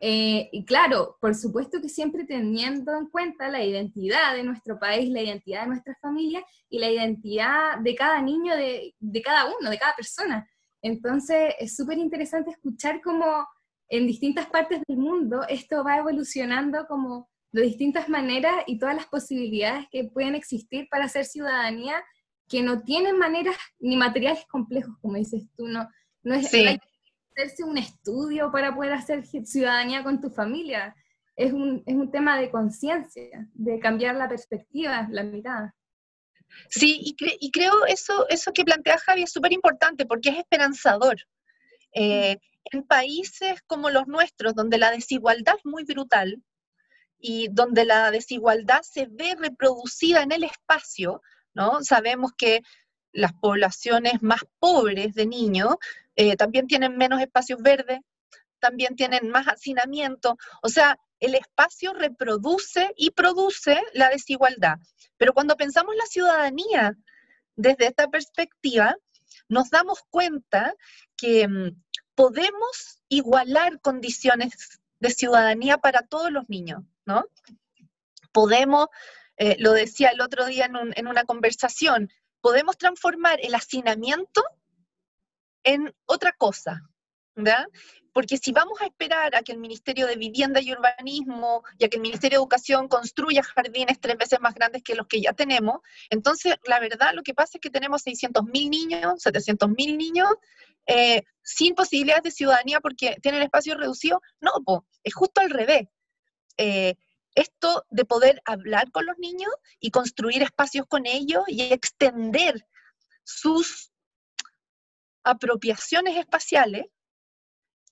[0.04, 5.08] eh, y claro, por supuesto que siempre teniendo en cuenta la identidad de nuestro país,
[5.08, 9.70] la identidad de nuestra familia y la identidad de cada niño, de, de cada uno,
[9.70, 10.50] de cada persona.
[10.82, 13.46] Entonces, es súper interesante escuchar cómo
[13.88, 19.06] en distintas partes del mundo esto va evolucionando como de distintas maneras y todas las
[19.06, 22.02] posibilidades que pueden existir para hacer ciudadanía
[22.48, 25.88] que no tienen maneras ni materiales complejos, como dices tú, no,
[26.24, 26.50] es,
[27.32, 30.94] hacerse un estudio para poder hacer ciudadanía con tu familia.
[31.36, 35.74] Es un, es un tema de conciencia, de cambiar la perspectiva, la mirada.
[36.68, 41.16] Sí, y, y, creo eso, eso que plantea Javi es súper importante porque es esperanzador.
[41.94, 46.42] Eh, en países como los nuestros, donde la desigualdad es muy brutal
[47.18, 51.22] y donde la desigualdad se ve reproducida en el espacio,
[51.54, 51.82] ¿no?
[51.82, 52.62] Sabemos que
[53.12, 55.76] las poblaciones más pobres de niños
[56.16, 58.00] eh, también tienen menos espacios verdes,
[58.58, 64.76] también tienen más hacinamiento, o sea, el espacio reproduce y produce la desigualdad.
[65.16, 66.96] Pero cuando pensamos la ciudadanía
[67.54, 68.96] desde esta perspectiva,
[69.48, 70.74] nos damos cuenta
[71.16, 71.80] que mm,
[72.14, 77.24] podemos igualar condiciones de ciudadanía para todos los niños, ¿no?
[78.32, 78.86] Podemos,
[79.36, 82.10] eh, lo decía el otro día en, en una conversación,
[82.42, 84.44] podemos transformar el hacinamiento
[85.64, 86.82] en otra cosa,
[87.34, 87.64] ¿verdad?
[88.12, 91.88] Porque si vamos a esperar a que el Ministerio de Vivienda y Urbanismo y a
[91.88, 95.32] que el Ministerio de Educación construya jardines tres veces más grandes que los que ya
[95.32, 100.28] tenemos, entonces la verdad lo que pasa es que tenemos 600.000 niños, 700.000 niños
[100.86, 104.20] eh, sin posibilidades de ciudadanía porque tienen espacio reducido.
[104.40, 104.52] No,
[105.02, 105.88] es justo al revés.
[106.58, 106.96] Eh,
[107.34, 112.66] esto de poder hablar con los niños y construir espacios con ellos y extender
[113.24, 113.90] sus
[115.24, 116.86] apropiaciones espaciales,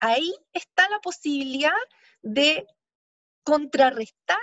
[0.00, 1.72] ahí está la posibilidad
[2.22, 2.66] de
[3.42, 4.38] contrarrestar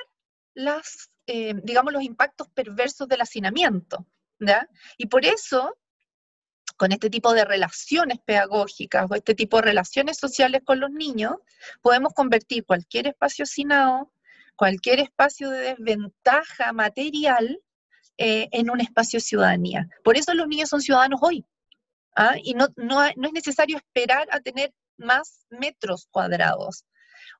[1.27, 4.07] eh, digamos, los impactos perversos del hacinamiento.
[4.97, 5.77] Y por eso,
[6.77, 11.36] con este tipo de relaciones pedagógicas o este tipo de relaciones sociales con los niños,
[11.81, 14.12] podemos convertir cualquier espacio hacinado,
[14.57, 17.61] cualquier espacio de desventaja material,
[18.19, 19.87] eh, en un espacio ciudadanía.
[20.03, 21.45] Por eso los niños son ciudadanos hoy,
[22.15, 22.33] ¿ah?
[22.43, 26.83] y no, no, es necesario esperar a tener más metros cuadrados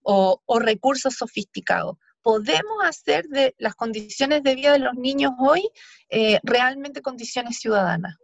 [0.03, 1.97] o, recursos sofisticados.
[2.21, 5.67] Podemos hacer de las condiciones de vida de los niños hoy
[6.10, 8.15] eh, realmente condiciones ciudadanas.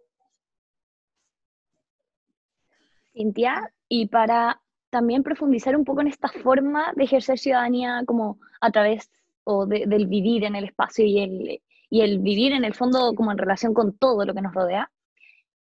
[3.14, 4.62] Cintia, y para
[4.94, 9.12] también profundizar un poco en esta forma de ejercer ciudadanía como a través
[9.44, 13.34] o del vivir en el espacio y el, y el vivir en el fondo como
[13.34, 14.90] en relación con todo lo que nos rodea,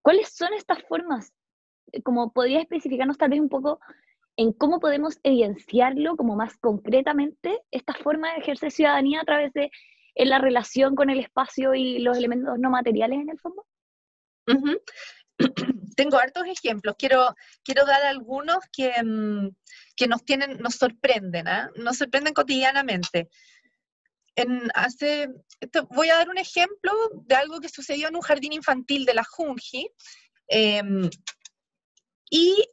[0.05, 1.33] ¿Cuáles son estas formas?
[2.03, 3.81] Como podría especificarnos tal vez un poco
[4.37, 9.71] en cómo podemos evidenciarlo como más concretamente, esta forma de ejercer ciudadanía a través de
[10.15, 13.65] la relación con el espacio y los elementos no materiales en el fondo?
[15.97, 16.95] Tengo hartos ejemplos.
[16.99, 19.51] Quiero, quiero dar algunos que, mm,
[19.97, 21.71] que nos tienen, nos sorprenden, ¿ah?
[21.77, 23.29] nos sorprenden cotidianamente.
[24.37, 25.29] en hace,
[25.91, 26.93] voy a dar un ejemplo
[27.27, 29.89] de algo que sucedió en un jardín infantil de la Junji,
[30.49, 31.09] em,
[32.31, 32.69] y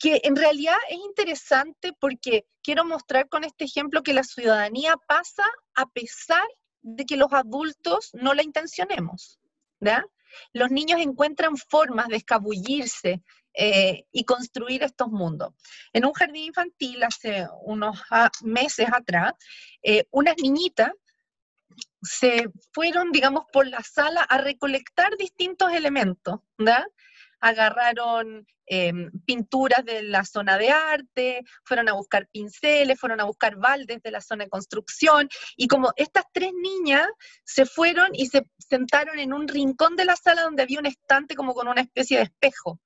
[0.00, 5.44] que en realidad es interesante porque quiero mostrar con este ejemplo que la ciudadanía pasa
[5.74, 6.42] a pesar
[6.80, 9.38] de que los adultos no la intencionemos.
[10.52, 13.22] Los niños encuentran formas de escabullirse
[13.54, 15.54] eh, y construir estos mundos.
[15.92, 19.34] En un jardín infantil hace unos ah, meses atrás,
[19.82, 20.92] eh, unas niñitas
[22.02, 26.84] se fueron, digamos, por la sala a recolectar distintos elementos, ¿verdad?
[27.40, 33.56] Agarraron em, pinturas de la zona de arte, fueron a buscar pinceles, fueron a buscar
[33.56, 37.08] baldes de la zona de construcción, y como estas tres niñas
[37.44, 41.34] se fueron y se sentaron en un rincón de la sala donde había un estante
[41.34, 42.80] como con una especie de espejo.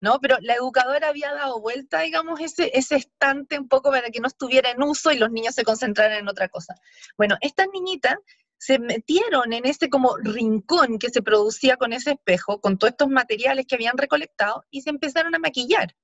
[0.00, 0.18] ¿no?
[0.20, 4.28] Pero la educadora había dado vuelta, digamos, ese, ese estante un poco para que no
[4.28, 6.74] estuviera en uso y los niños se concentraran en otra cosa.
[7.16, 8.16] Bueno, estas niñitas
[8.60, 13.08] se metieron en ese como rincón que se producía con ese espejo, con todos estos
[13.08, 15.96] materiales que habían recolectado, y se empezaron a maquillar,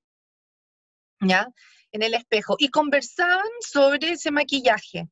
[1.21, 1.49] ¿ya?
[1.92, 5.07] En el espejo, y conversaban sobre ese maquillaje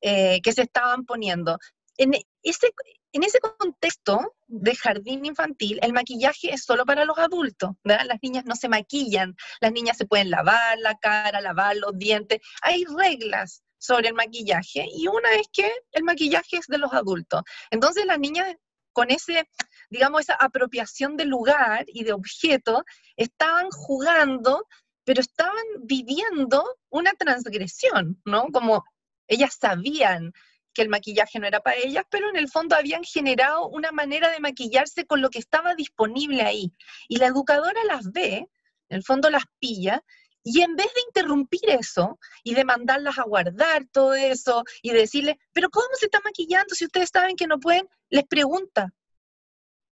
[0.00, 1.58] eh, que se estaban poniendo.
[1.98, 2.72] En ese,
[3.12, 7.70] en ese contexto de jardín infantil, el maquillaje es solo para los adultos.
[7.84, 12.40] Las niñas no se maquillan, las niñas se pueden lavar la cara, lavar los dientes,
[12.60, 17.42] hay reglas sobre el maquillaje y una es que el maquillaje es de los adultos.
[17.70, 18.56] Entonces las niñas
[18.98, 19.48] con ese,
[19.90, 22.84] digamos, esa apropiación de lugar y de objeto,
[23.16, 24.66] estaban jugando,
[25.04, 28.46] pero estaban viviendo una transgresión, ¿no?
[28.52, 28.84] Como
[29.28, 30.32] ellas sabían
[30.74, 34.30] que el maquillaje no era para ellas, pero en el fondo habían generado una manera
[34.30, 36.72] de maquillarse con lo que estaba disponible ahí.
[37.06, 38.48] Y la educadora las ve,
[38.88, 40.02] en el fondo las pilla,
[40.50, 45.36] y en vez de interrumpir eso y de mandarlas a guardar todo eso y decirles,
[45.52, 47.86] pero ¿cómo se está maquillando si ustedes saben que no pueden?
[48.08, 48.94] Les pregunta,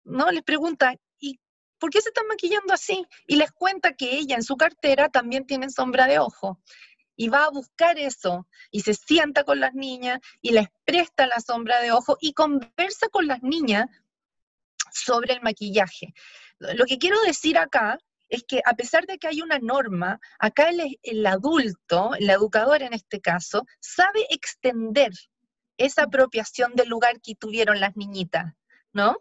[0.04, 0.30] ¿no?
[0.30, 1.38] Les pregunta, ¿y
[1.78, 3.04] por qué se están maquillando así?
[3.26, 6.58] Y les cuenta que ella en su cartera también tiene sombra de ojo.
[7.16, 11.40] Y va a buscar eso y se sienta con las niñas y les presta la
[11.40, 13.90] sombra de ojo y conversa con las niñas
[14.90, 16.14] sobre el maquillaje.
[16.58, 20.70] Lo que quiero decir acá es que a pesar de que hay una norma, acá
[20.70, 25.12] el, adulto, el educador en este caso, sabe extender
[25.76, 28.54] esa apropiación del lugar que tuvieron las niñitas,
[28.92, 29.16] ¿no?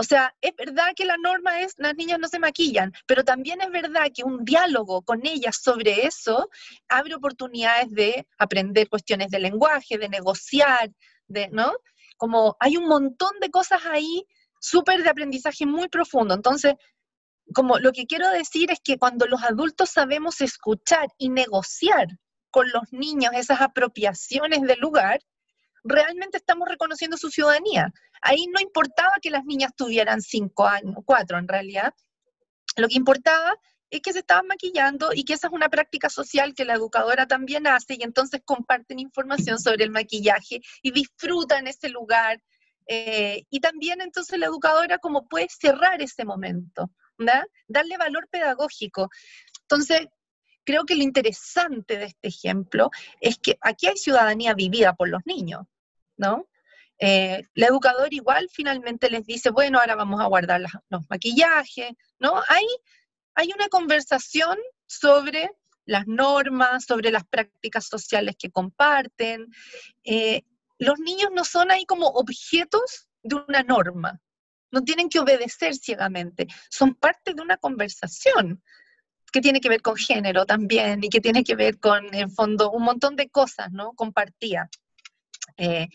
[0.00, 3.60] O sea, es verdad que la norma es las niñas no se maquillan, pero también
[3.60, 6.48] es verdad que un diálogo con ellas sobre eso
[6.88, 10.90] abre oportunidades de aprender cuestiones de lenguaje, de negociar,
[11.26, 11.72] de, ¿no?
[12.16, 14.24] Como hay un montón de cosas ahí
[14.60, 16.34] súper de aprendizaje muy profundo.
[16.34, 16.74] Entonces,
[17.54, 22.06] como lo que quiero decir es que cuando los adultos sabemos escuchar y negociar
[22.50, 25.20] con los niños esas apropiaciones del lugar,
[25.84, 27.92] realmente estamos reconociendo su ciudadanía.
[28.22, 31.94] Ahí no importaba que las niñas tuvieran cinco años, cuatro en realidad.
[32.76, 33.56] Lo que importaba
[33.90, 37.26] es que se estaban maquillando y que esa es una práctica social que la educadora
[37.26, 42.42] también hace y entonces comparten información sobre el maquillaje y disfrutan ese lugar.
[42.86, 46.90] Eh, y también entonces la educadora como puede cerrar ese momento
[47.66, 49.10] darle valor pedagógico.
[49.62, 50.06] Entonces,
[50.64, 55.22] creo que lo interesante de este ejemplo es que aquí hay ciudadanía vivida por los
[55.24, 55.62] niños,
[56.16, 56.46] ¿no?
[56.98, 62.42] Eh, la educadora igual finalmente les dice, bueno, ahora vamos a guardar los maquillajes, ¿no?
[62.48, 62.66] Hay,
[63.34, 65.50] hay una conversación sobre
[65.84, 69.46] las normas, sobre las prácticas sociales que comparten.
[70.04, 70.42] Eh,
[70.78, 74.20] los niños no son ahí como objetos de una norma,
[74.70, 78.62] no tienen que obedecer ciegamente, son parte de una conversación
[79.32, 82.70] que tiene que ver con género también y que tiene que ver con, en fondo,
[82.70, 83.92] un montón de cosas, ¿no?
[83.92, 84.68] Compartía.
[85.56, 85.88] Eh,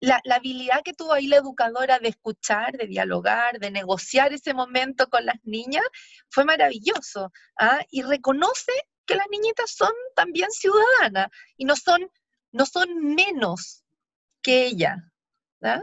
[0.00, 5.08] la, habilidad que tuvo ahí la educadora de escuchar, de dialogar, de negociar ese momento
[5.08, 5.84] con las niñas,
[6.28, 7.32] fue maravilloso.
[7.58, 7.80] ¿ah?
[7.90, 8.72] Y reconoce
[9.06, 12.10] que las niñitas son también ciudadanas y no son,
[12.52, 13.84] no son menos
[14.42, 14.96] que ella.
[15.62, 15.80] ¿ah?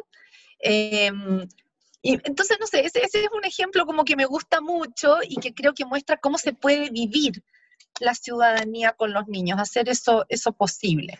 [0.59, 1.47] Em,
[2.05, 5.53] y entonces, no sé, ese, es un ejemplo como que me gusta mucho y que
[5.53, 7.41] creo que muestra cómo se puede vivir
[8.01, 11.17] la ciudadanía con los niños, hacer eso, eso posible.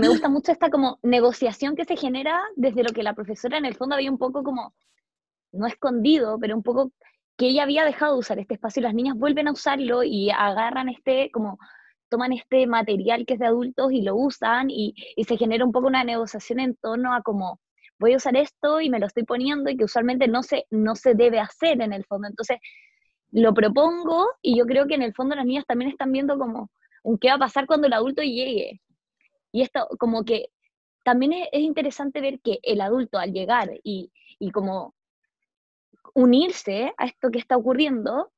[0.00, 3.64] Me gusta mucho esta como negociación que se genera desde lo que la profesora en
[3.64, 4.74] el fondo había un poco como,
[5.52, 6.90] no escondido, pero un poco
[7.36, 10.30] que ella había dejado de usar este espacio y las niñas vuelven a usarlo y
[10.30, 11.60] agarran este, como
[12.08, 15.70] toman este material que es de adultos y lo usan y, y se genera un
[15.70, 17.60] poco una negociación en torno a como
[18.04, 20.94] voy a usar esto y me lo estoy poniendo y que usualmente no se, no
[20.94, 22.28] se debe hacer en el fondo.
[22.28, 22.58] Entonces,
[23.30, 26.70] lo propongo y yo creo que en el fondo las niñas también están viendo como,
[27.18, 28.82] qué va a pasar cuando el adulto llegue.
[29.52, 30.50] Y esto, como que
[31.02, 34.94] también es, interesante ver que el adulto al llegar y, y como
[36.14, 38.30] unirse a esto que está ocurriendo,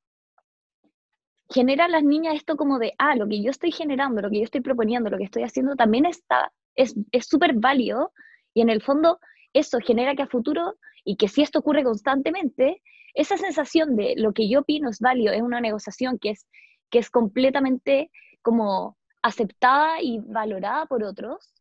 [1.50, 4.38] genera a las niñas esto como de, ah, lo que yo estoy generando, lo que
[4.38, 6.94] yo estoy proponiendo, lo que estoy haciendo también está, es
[7.26, 8.12] súper válido
[8.54, 9.20] y en el fondo
[9.58, 12.82] eso genera que a futuro, y que si esto ocurre constantemente,
[13.14, 16.46] esa sensación de lo que yo opino es válido, es una negociación que es,
[16.90, 18.10] que es completamente
[18.42, 21.54] como aceptada y valorada por otros,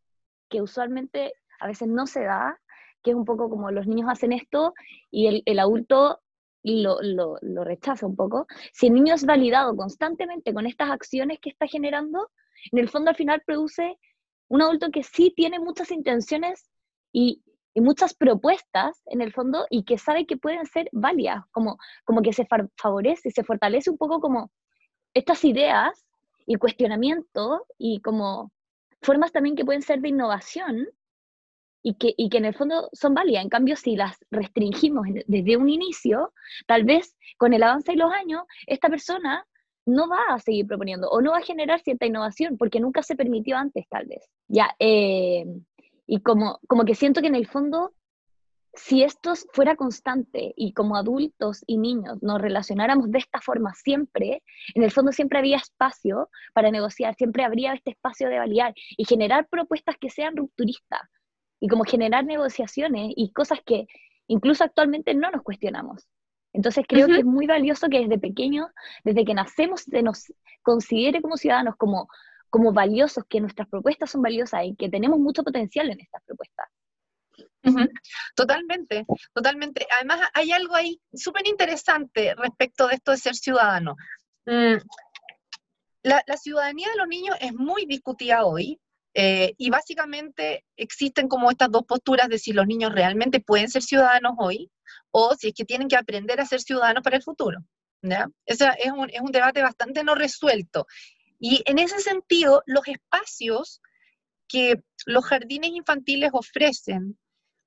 [0.48, 2.60] que usualmente a veces no se da,
[3.02, 4.74] que es un poco como los niños hacen esto
[5.10, 6.20] y el, adulto
[6.62, 8.46] lo, lo, lo, rechaza un poco.
[8.72, 12.30] Si el niño es validado constantemente con estas acciones que está generando,
[12.72, 13.96] en el fondo al final produce
[14.48, 16.68] un adulto que sí tiene muchas intenciones
[17.12, 17.42] y,
[17.76, 22.22] y muchas propuestas en el fondo y que sabe que pueden ser válidas, como, como
[22.22, 22.48] que se
[22.78, 24.50] favorece, se fortalece un poco como
[25.12, 26.06] estas ideas
[26.46, 28.50] y cuestionamiento y como
[29.02, 30.88] formas también que pueden ser de innovación
[31.82, 33.44] y que, y que en el fondo son válidas.
[33.44, 36.32] En cambio, si las restringimos desde un inicio,
[36.66, 39.46] tal vez con el avance de los años, esta persona
[39.84, 43.16] no va a seguir proponiendo o no va a generar cierta innovación porque nunca se
[43.16, 44.24] permitió antes, tal vez.
[44.48, 45.44] Ya, eh,
[46.06, 47.92] y como, como que siento que en el fondo,
[48.74, 54.42] si esto fuera constante y como adultos y niños nos relacionáramos de esta forma siempre,
[54.74, 59.04] en el fondo siempre había espacio para negociar, siempre habría este espacio de validar y
[59.04, 61.02] generar propuestas que sean rupturistas
[61.58, 63.86] y como generar negociaciones y cosas que
[64.28, 66.06] incluso actualmente no nos cuestionamos.
[66.52, 68.70] Entonces creo que es muy valioso que desde pequeños,
[69.04, 70.32] desde que nacemos, se nos
[70.62, 72.08] considere como ciudadanos como
[72.56, 76.66] como valiosos, que nuestras propuestas son valiosas y que tenemos mucho potencial en estas propuestas.
[78.34, 79.04] Totalmente,
[79.34, 79.86] totalmente.
[79.98, 83.94] Además, hay algo ahí súper interesante respecto de esto de ser ciudadano.
[84.46, 84.76] Mm,
[86.02, 88.80] la, ciudadanía de los niños es muy discutida hoy
[89.12, 93.82] eh, y básicamente existen como estas dos posturas de si los niños realmente pueden ser
[93.82, 94.70] ciudadanos hoy
[95.10, 97.58] o si es que tienen que aprender a ser ciudadanos para el futuro.
[98.00, 98.30] ¿ya?
[98.46, 100.86] Ese es un, es un debate bastante no resuelto
[101.38, 103.80] y en ese sentido, los espacios
[104.48, 107.18] que los jardines infantiles ofrecen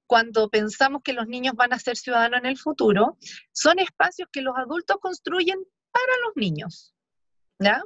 [0.07, 3.17] cuando pensamos que los niños van a ser ciudadanos en el futuro,
[3.51, 5.59] son espacios que los adultos construyen
[5.91, 6.95] para los niños.
[7.59, 7.83] ¿Ya?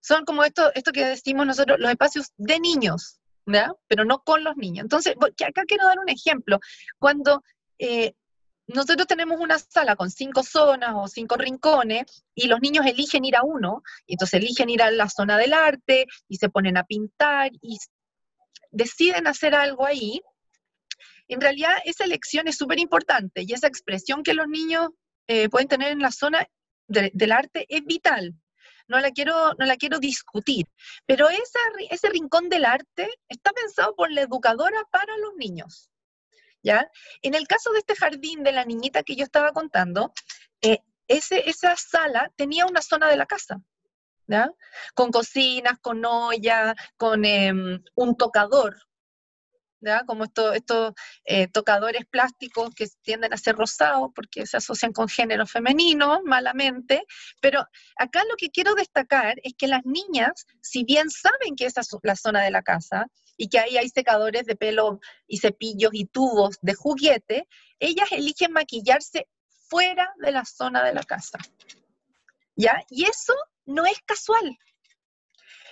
[0.00, 3.72] Son como esto, esto que decimos nosotros, los espacios de niños, ¿ya?
[3.86, 4.82] Pero no con los niños.
[4.82, 6.58] Entonces, acá quiero dar un ejemplo.
[6.98, 7.44] Cuando
[7.78, 8.14] eh,
[8.66, 12.04] nosotros tenemos una sala con cinco zonas o cinco rincones
[12.34, 15.52] y los niños eligen ir a uno, y entonces eligen ir a la zona del
[15.52, 17.78] arte y se ponen a pintar y
[18.70, 20.20] deciden hacer algo ahí.
[21.28, 24.90] En realidad esa elección es súper importante y esa expresión que los niños
[25.28, 26.46] eh, pueden tener en la zona
[26.86, 28.34] del arte es vital.
[28.88, 30.66] No la quiero, no la quiero discutir,
[31.06, 31.60] pero esa,
[31.90, 35.91] ese rincón del arte está pensado por la educadora para los niños.
[36.62, 36.90] ¿Ya?
[37.22, 40.12] En el caso de este jardín de la niñita que yo estaba contando,
[40.60, 43.60] eh, ese, esa sala tenía una zona de la casa,
[44.26, 44.50] ¿ya?
[44.94, 48.76] Con cocinas, con olla, con em, un tocador,
[50.06, 55.08] Como estos, estos eh, tocadores plásticos que tienden a ser rosados porque se asocian con
[55.08, 57.04] género femenino, malamente.
[57.40, 57.64] Pero
[57.96, 61.88] acá lo que quiero destacar es que las niñas, si bien saben que esa es
[62.02, 63.06] la zona de la casa,
[63.36, 68.52] y que ahí hay secadores de pelo y cepillos y tubos de juguete, ellas eligen
[68.52, 69.26] maquillarse
[69.68, 71.38] fuera de la zona de la casa.
[72.56, 72.84] ¿Ya?
[72.90, 74.58] Y eso no es casual.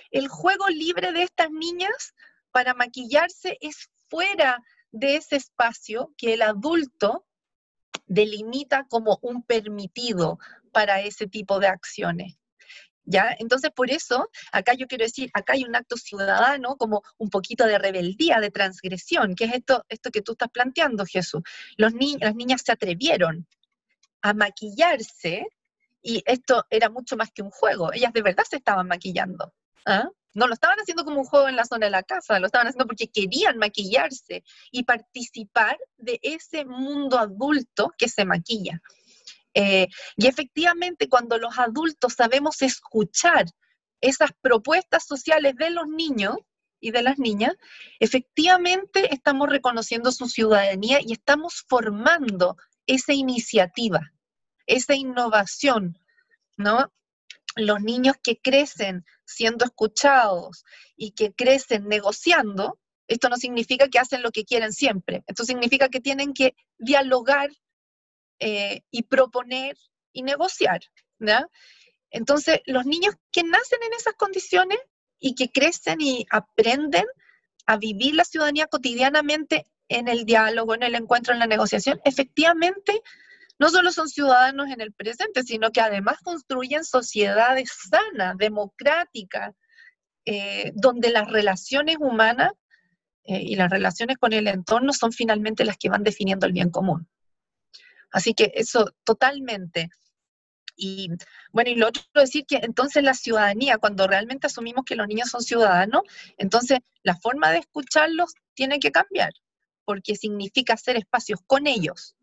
[0.09, 2.13] El juego libre de estas niñas
[2.51, 7.25] para maquillarse es fuera de ese espacio que el adulto
[8.05, 10.37] delimita como un permitido
[10.73, 12.37] para ese tipo de acciones.
[13.03, 13.35] ¿Ya?
[13.39, 17.65] Entonces, por eso, acá yo quiero decir, acá hay un acto ciudadano, como un poquito
[17.65, 21.41] de rebeldía, de transgresión, que es esto, esto que tú estás planteando, Jesús.
[21.77, 23.47] Las niñas se atrevieron
[24.21, 25.47] a maquillarse
[26.01, 29.51] y esto era mucho más que un juego, ellas de verdad se estaban maquillando.
[29.85, 30.07] ¿ah?
[30.33, 32.67] No lo estaban haciendo como un juego en la zona de la casa, lo estaban
[32.67, 38.81] haciendo porque querían maquillarse y participar de ese mundo adulto que se maquilla.
[39.53, 43.45] Eh, y efectivamente, cuando los adultos sabemos escuchar
[43.99, 46.37] esas propuestas sociales de los niños
[46.79, 47.53] y de las niñas,
[47.99, 52.57] efectivamente estamos reconociendo su ciudadanía y estamos formando
[52.87, 54.11] esa iniciativa,
[54.65, 55.99] esa innovación,
[56.57, 56.91] ¿no?
[57.55, 60.63] Los niños que crecen siendo escuchados
[60.95, 65.89] y que crecen negociando, esto no significa que hacen lo que quieren siempre, esto significa
[65.89, 67.49] que tienen que dialogar
[68.39, 69.77] eh, y proponer
[70.13, 70.81] y negociar.
[72.09, 74.79] Entonces, los niños que nacen en esas condiciones
[75.19, 77.05] y que crecen y aprenden,
[77.65, 83.01] a vivir la ciudadanía cotidianamente en el diálogo, en el encuentro, en la negociación, efectivamente
[83.61, 89.53] no solo son ciudadanos en el presente, sino que además construyen sociedades sanas, democráticas,
[90.25, 92.53] eh, donde las relaciones humanas
[93.23, 96.71] eh, y las relaciones con el entorno son finalmente las que van definiendo el bien
[96.71, 97.07] común.
[98.11, 99.91] Así que eso totalmente.
[100.75, 101.09] Y
[101.51, 105.29] bueno, y lo otro decir que entonces la ciudadanía, cuando realmente asumimos que los niños
[105.29, 106.01] son ciudadanos,
[106.39, 109.33] entonces la forma de escucharlos tiene que cambiar,
[109.85, 112.15] porque significa hacer espacios con ellos.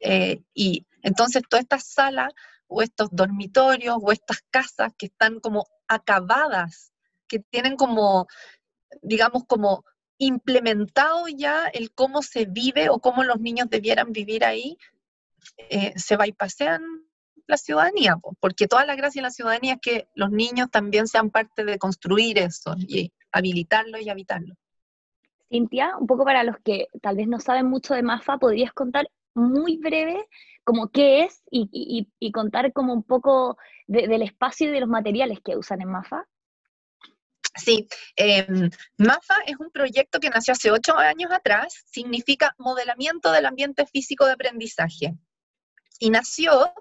[0.00, 2.32] Eh, y entonces todas estas salas
[2.66, 6.92] o estos dormitorios o estas casas que están como acabadas,
[7.26, 8.26] que tienen como,
[9.02, 9.84] digamos, como
[10.18, 14.76] implementado ya el cómo se vive o cómo los niños debieran vivir ahí,
[15.56, 16.82] eh, se bypasean
[17.46, 21.30] la ciudadanía, porque toda la gracia de la ciudadanía es que los niños también sean
[21.30, 24.54] parte de construir eso y habilitarlo y habitarlo.
[25.48, 29.08] Cintia, un poco para los que tal vez no saben mucho de MAFA, ¿podrías contar
[29.34, 30.26] muy breve
[30.64, 33.56] como qué es y, contar como un poco
[33.86, 36.26] del espacio y de los materiales que usan en MAFA?
[37.56, 43.46] Sí, em, MAFA es un proyecto que nació hace ocho años atrás, significa modelamiento del
[43.46, 45.14] ambiente físico de aprendizaje.
[45.98, 46.72] Y nació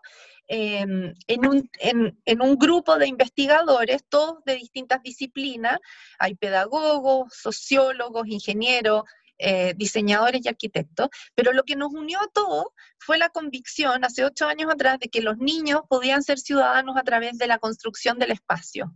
[0.47, 5.79] em, en, un, en, un, grupo de investigadores, todos de distintas disciplinas.
[6.19, 9.03] Hay pedagogos, sociólogos, ingenieros,
[9.39, 12.65] eh, diseñadores y arquitectos, pero lo que nos unió a todos
[12.97, 17.03] fue la convicción hace ocho años atrás de que los niños podían ser ciudadanos a
[17.03, 18.93] través de la construcción del espacio.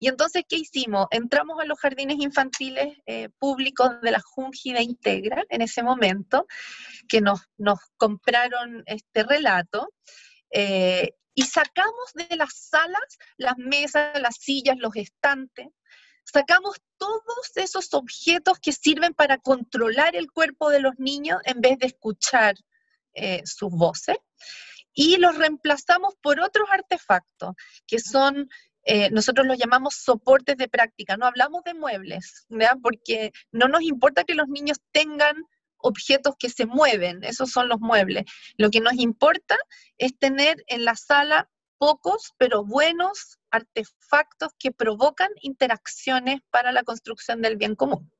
[0.00, 1.06] Y entonces, ¿qué hicimos?
[1.10, 6.46] Entramos a los jardines infantiles eh, públicos de la Junji de Integra en ese momento,
[7.08, 9.88] que nos, nos compraron este relato,
[10.50, 15.68] eh, y sacamos de las salas las mesas, las sillas, los estantes,
[16.24, 21.78] sacamos todos esos objetos que sirven para controlar el cuerpo de los niños en vez
[21.78, 22.54] de escuchar
[23.14, 24.16] eh, sus voces
[24.92, 27.54] y los reemplazamos por otros artefactos
[27.86, 28.48] que son
[28.84, 32.46] eh, nosotros los llamamos soportes de práctica, no hablamos de muebles,
[32.82, 35.36] porque no nos importa que los niños tengan
[35.76, 38.24] objetos que se mueven, esos son los muebles.
[38.56, 39.56] Lo que nos importa
[39.98, 47.42] es tener en la sala pocos pero buenos artefactos que provocan interacciones para la construcción
[47.42, 48.10] del bien común.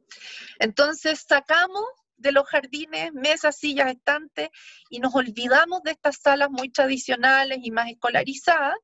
[0.59, 1.85] Entonces sacamos
[2.17, 4.51] de los jardines mesas, sillas, estantes
[4.91, 8.77] y nos olvidamos de estas salas muy tradicionales y más escolarizadas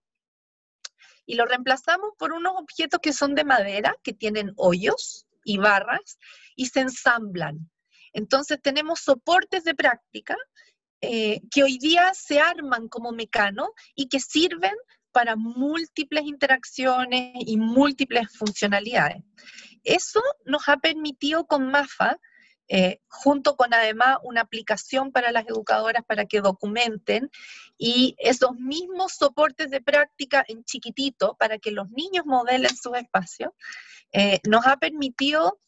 [1.26, 6.18] y lo reemplazamos por unos objetos que son de madera, que tienen hoyos y barras
[6.54, 7.70] y se ensamblan.
[8.12, 10.36] Entonces tenemos soportes de práctica
[11.02, 14.74] eh, que hoy día se arman como mecano y que sirven
[15.16, 19.24] para múltiples interacciones y múltiples funcionalidades.
[19.82, 22.20] Eso nos ha permitido con MAFA
[22.68, 27.30] eh, junto con además una aplicación para las educadoras para que documenten
[27.78, 33.52] y esos mismos soportes de práctica en chiquitito para que los niños modelen sus espacios,
[34.12, 35.58] eh, nos ha permitido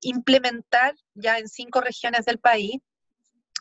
[0.00, 2.80] implementar ya en cinco regiones del país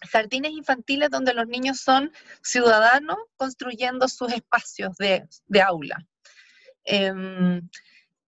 [0.10, 2.12] jardines infantiles donde los niños son
[2.43, 6.06] ciudadanos construyendo sus espacios de, aula.
[6.84, 7.68] Em,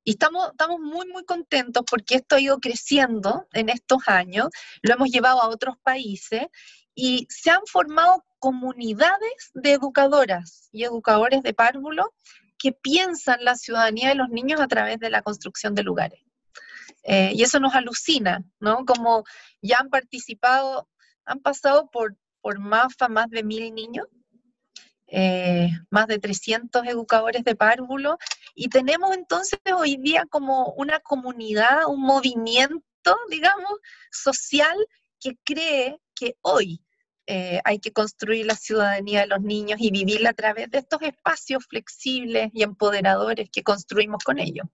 [0.04, 4.48] y estamos, estamos muy, muy contentos porque esto ha ido creciendo en estos años,
[4.82, 6.48] lo hemos llevado a otros países
[6.96, 12.14] y se han formado comunidades de educadoras y educadores de párvulo
[12.58, 16.22] que piensan la ciudadanía de los niños a través de la construcción de lugares.
[17.04, 18.84] Eh, y eso nos alucina, ¿no?
[18.86, 19.24] Como
[19.62, 20.90] ya han participado,
[21.28, 22.16] han pasado por,
[22.60, 24.08] MAFA más de mil niños
[25.08, 28.18] eh, más de 300 educadores de párvulo
[28.56, 33.72] y tenemos entonces hoy día como una comunidad, un movimiento, digamos,
[34.12, 34.78] social
[35.20, 36.82] que cree que hoy
[37.26, 41.02] eh, hay que construir la ciudadanía de los niños y vivirla a través de estos
[41.02, 44.66] espacios flexibles y empoderadores que construimos con ellos.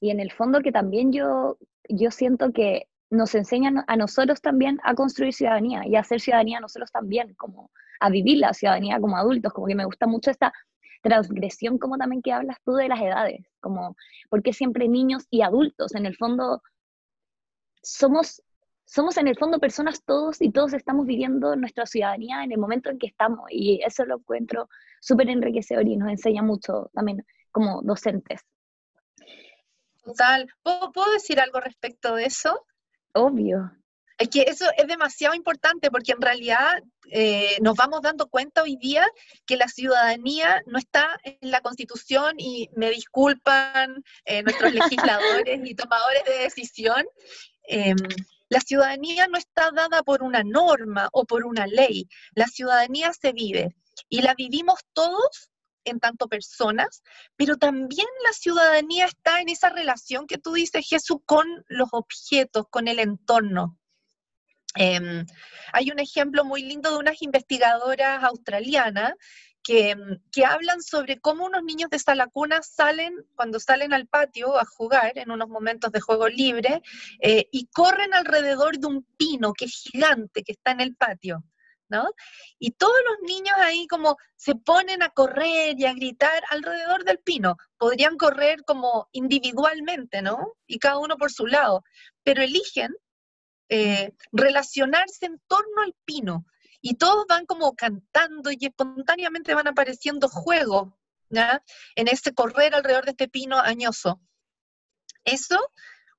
[0.00, 1.58] Y en el fondo que también yo,
[1.88, 6.60] yo siento que nos enseñan a nosotros también a construir ciudadanía y a hacer ciudadanía
[6.60, 7.70] nosotros también, como
[8.00, 10.52] a vivir la ciudadanía como adultos, como que me gusta mucho esta
[11.02, 13.96] transgresión como también que hablas tú de las edades, como
[14.28, 16.62] porque siempre niños y adultos, en el fondo
[17.82, 18.42] somos
[18.88, 22.88] somos en el fondo personas todos y todos estamos viviendo nuestra ciudadanía en el momento
[22.88, 24.68] en que estamos y eso lo encuentro
[25.00, 28.42] súper enriquecedor y nos enseña mucho también como docentes.
[30.06, 32.64] Total, ¿Puedo, ¿puedo decir algo respecto de eso?
[33.12, 33.72] Obvio.
[34.18, 36.80] Es que eso es demasiado importante porque en realidad
[37.10, 39.04] eh, nos vamos dando cuenta hoy día
[39.46, 44.72] que la ciudadanía no está en la constitución y me disculpan eh, nuestros
[45.12, 47.04] legisladores y tomadores de decisión.
[47.64, 47.96] Em,
[48.48, 52.08] la ciudadanía no está dada por una norma o por una ley.
[52.36, 53.74] La ciudadanía se vive
[54.08, 55.50] y la vivimos todos
[55.86, 57.02] en tanto personas,
[57.36, 62.66] pero también la ciudadanía está en esa relación que tú dices, Jesús, con los objetos,
[62.70, 63.78] con el entorno.
[64.74, 65.24] Em,
[65.72, 69.14] hay un ejemplo muy lindo de unas investigadoras australianas
[69.62, 69.96] que,
[70.30, 75.18] que, hablan sobre cómo unos niños de Salacuna salen, cuando salen al patio a jugar
[75.18, 76.82] en unos momentos de juego libre,
[77.20, 81.42] eh, y corren alrededor de un pino que es gigante, que está en el patio.
[81.88, 82.10] ¿No?
[82.58, 87.18] Y todos los niños ahí como se ponen a correr y a gritar alrededor del
[87.20, 87.56] pino.
[87.78, 90.54] Podrían correr como individualmente, ¿no?
[90.66, 91.84] Y cada uno por su lado,
[92.24, 92.92] pero eligen
[93.68, 96.44] eh, relacionarse en torno al pino.
[96.80, 100.88] Y todos van como cantando y espontáneamente van apareciendo juegos
[101.30, 104.20] en ese correr alrededor de este pino añoso.
[105.24, 105.58] Eso,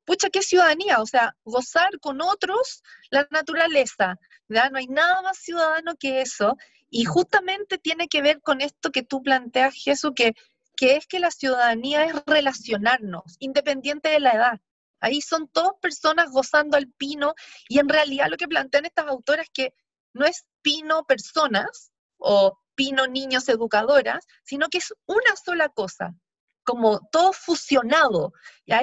[0.06, 4.18] pucha, qué ciudadanía, o sea, gozar con otros la naturaleza.
[4.48, 6.58] No hay nada más ciudadano que eso.
[6.90, 10.34] Y justamente tiene que ver con esto que tú planteas, Jesús, que,
[10.76, 14.62] que es que la ciudadanía es relacionarnos, independiente de la edad.
[15.00, 17.36] Ahí son todas personas gozando al pino
[17.68, 19.74] y en realidad lo que plantean estas autoras es que
[20.14, 26.16] no es pino personas o pino niños educadoras, sino que es una sola cosa,
[26.64, 28.34] como todo fusionado.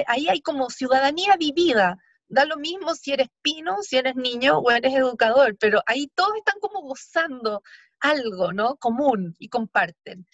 [0.07, 1.97] Ahí hay como ciudadanía vivida.
[2.27, 6.35] Da lo mismo si eres pino, si eres niño o eres educador, pero ahí todos
[6.37, 7.61] están como gozando
[7.99, 8.77] algo, ¿no?
[8.77, 10.25] Común y comparten.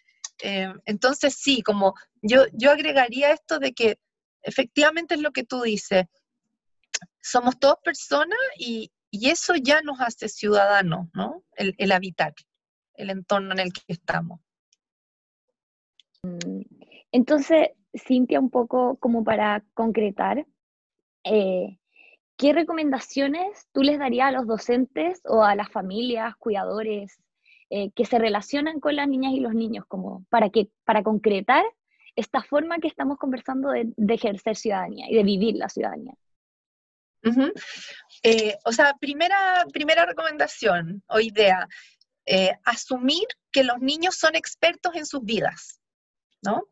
[0.41, 3.99] Eh, entonces sí, como yo, yo agregaría esto de que
[4.41, 6.05] efectivamente es lo que tú dices.
[7.21, 11.43] Somos todas personas y, eso ya nos hace ciudadanos, ¿no?
[11.55, 12.33] El, habitar,
[12.93, 14.39] el entorno en el que estamos.
[16.23, 16.61] Mm,
[17.11, 20.47] entonces, Cintia, un poco como para concretar,
[21.25, 21.77] eh,
[22.41, 27.19] ¿qué recomendaciones tú les darías a los docentes o a las familias, cuidadores,
[27.69, 31.63] eh, que se relacionan con las niñas y los niños, como para, que, para concretar
[32.15, 36.15] esta forma que estamos conversando de, ejercer ciudadanía y de vivir la ciudadanía.
[38.23, 41.67] Eh, o sea, primera, primera recomendación o idea,
[42.25, 45.79] eh, asumir que los niños son expertos en sus vidas,
[46.41, 46.63] ¿no?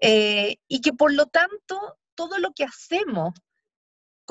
[0.00, 3.34] Eh, y que por lo tanto todo lo que hacemos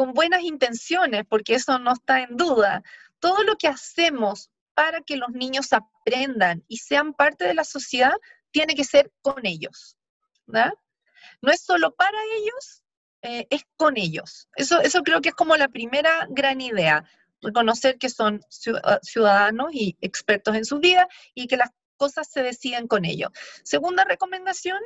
[0.01, 2.81] con buenas intenciones, porque eso no está en duda,
[3.19, 8.13] todo lo que hacemos para que los niños aprendan y sean parte de la sociedad
[8.49, 9.99] tiene que ser con ellos.
[10.47, 12.83] No es solo para ellos,
[13.21, 14.49] eh, es con ellos.
[14.55, 17.07] Eso, eso creo que es como la primera gran idea,
[17.39, 18.41] reconocer que son
[18.83, 23.29] ah, ciudadanos y expertos en su vida y que las cosas se deciden con ellos.
[23.63, 24.79] Segunda recomendación,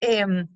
[0.00, 0.48] em,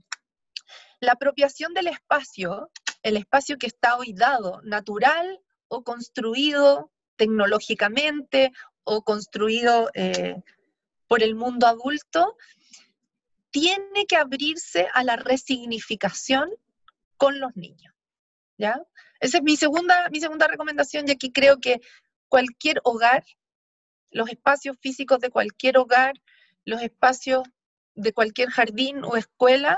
[1.01, 2.70] la apropiación del espacio,
[3.03, 8.53] el espacio que está hoy dado, natural o construido tecnológicamente
[8.85, 10.43] o construido eh,
[11.07, 12.37] por el mundo adulto,
[13.51, 16.51] tiene que abrirse a la resignificación
[17.17, 17.95] con los niños.
[18.57, 18.83] ¿ya?
[19.21, 21.81] Esa es mi segunda, mi segunda recomendación y aquí creo que
[22.29, 23.25] cualquier hogar,
[24.11, 26.15] los espacios físicos de cualquier hogar,
[26.65, 27.43] los espacios
[27.95, 29.77] de cualquier jardín o escuela,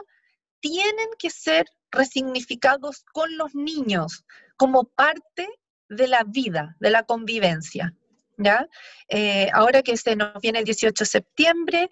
[0.61, 4.25] tienen que ser resignificados con los niños
[4.57, 5.49] como parte
[5.89, 7.95] de la vida, de la convivencia.
[8.37, 8.69] ¿ya?
[9.09, 11.91] Eh, ahora que se nos viene el 18 de septiembre,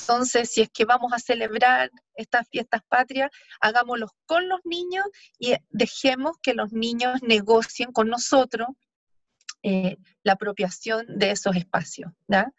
[0.00, 3.30] entonces, si es que vamos a celebrar estas fiestas patrias,
[3.60, 5.04] hagámoslos con los niños
[5.38, 8.68] y dejemos que los niños negocien con nosotros
[9.62, 12.10] eh, la apropiación de esos espacios.
[12.26, 12.52] ¿ya?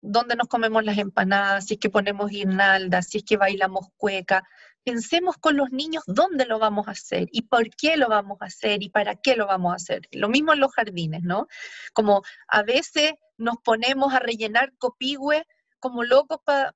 [0.00, 1.66] ¿Dónde nos comemos las empanadas?
[1.66, 4.44] Si es que ponemos guirnaldas, si es que bailamos cueca.
[4.84, 8.46] Pensemos con los niños dónde lo vamos a hacer y por qué lo vamos a
[8.46, 10.02] hacer y para qué lo vamos a hacer.
[10.10, 11.46] Lo mismo en los jardines, ¿no?
[11.92, 15.46] Como a veces nos ponemos a rellenar copihue
[15.78, 16.72] como locos para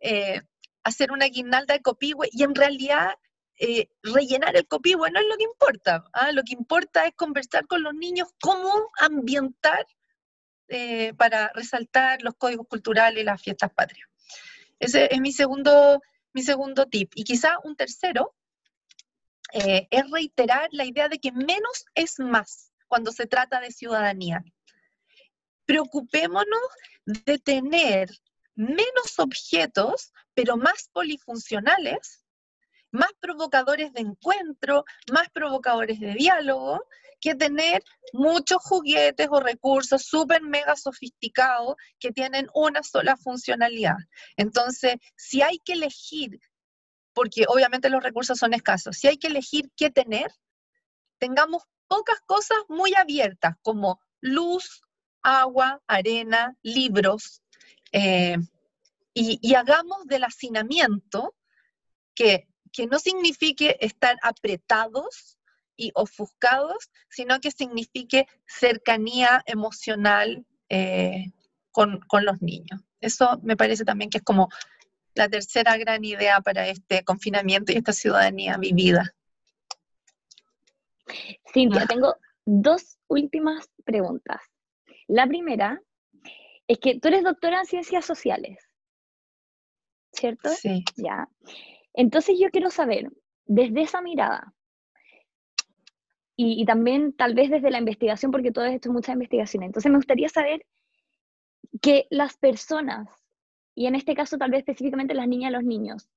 [0.00, 0.40] eh,
[0.84, 3.14] hacer una guirnalda de copihue y en realidad
[3.58, 6.04] eh, rellenar el copihue no es lo que importa.
[6.12, 6.32] ¿ah?
[6.32, 9.86] Lo que importa es conversar con los niños cómo ambientar
[10.68, 14.08] eh, para resaltar los códigos culturales y las fiestas patrias.
[14.78, 16.00] Ese es mi segundo,
[16.32, 17.12] mi segundo tip.
[17.14, 18.34] Y quizá un tercero
[19.52, 24.44] es reiterar la idea de que menos es más cuando se trata de ciudadanía
[25.70, 26.68] preocupémonos
[27.04, 28.10] de tener
[28.56, 32.19] menos objetos, pero más polifuncionales,
[32.92, 36.82] más provocadores de encuentro, más provocadores de diálogo,
[37.20, 43.96] que tener muchos juguetes o recursos súper mega sofisticados que tienen una sola funcionalidad.
[44.36, 46.40] Entonces, si hay que elegir,
[47.12, 50.32] porque obviamente los recursos son escasos, si hay que elegir qué tener,
[51.18, 54.82] tengamos pocas cosas muy abiertas, como luz,
[55.22, 57.42] agua, arena, libros,
[57.92, 58.36] eh,
[59.12, 61.34] y, hagamos del hacinamiento,
[62.14, 65.38] que, que no signifique estar apretados
[65.76, 71.32] y ofuscados, sino que signifique cercanía emocional eh,
[71.72, 72.80] con, con, los niños.
[73.00, 74.48] Eso me parece también que es como
[75.14, 79.14] la tercera gran idea para este confinamiento y esta ciudadanía vivida.
[81.52, 81.86] Cintia, ah.
[81.88, 84.40] tengo dos últimas preguntas.
[85.08, 85.80] La primera
[86.68, 88.58] es que tú eres doctora en ciencias sociales,
[90.12, 90.50] ¿cierto?
[90.50, 90.84] Sí.
[90.96, 91.28] Ya.
[92.00, 93.12] Entonces yo quiero saber,
[93.44, 94.54] desde esa mirada,
[96.34, 99.98] y, también tal vez desde la investigación, porque todo esto es mucha investigación, entonces me
[99.98, 100.64] gustaría saber
[101.82, 103.06] que las personas,
[103.74, 106.08] y en este caso tal vez específicamente las niñas y los niños,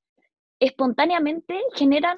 [0.61, 2.17] espontáneamente generan,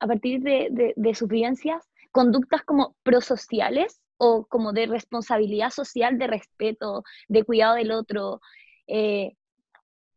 [0.00, 7.04] a partir de, sus vivencias, conductas como prosociales o como de responsabilidad social, de respeto,
[7.28, 8.40] de cuidado del otro,
[8.88, 9.36] eh,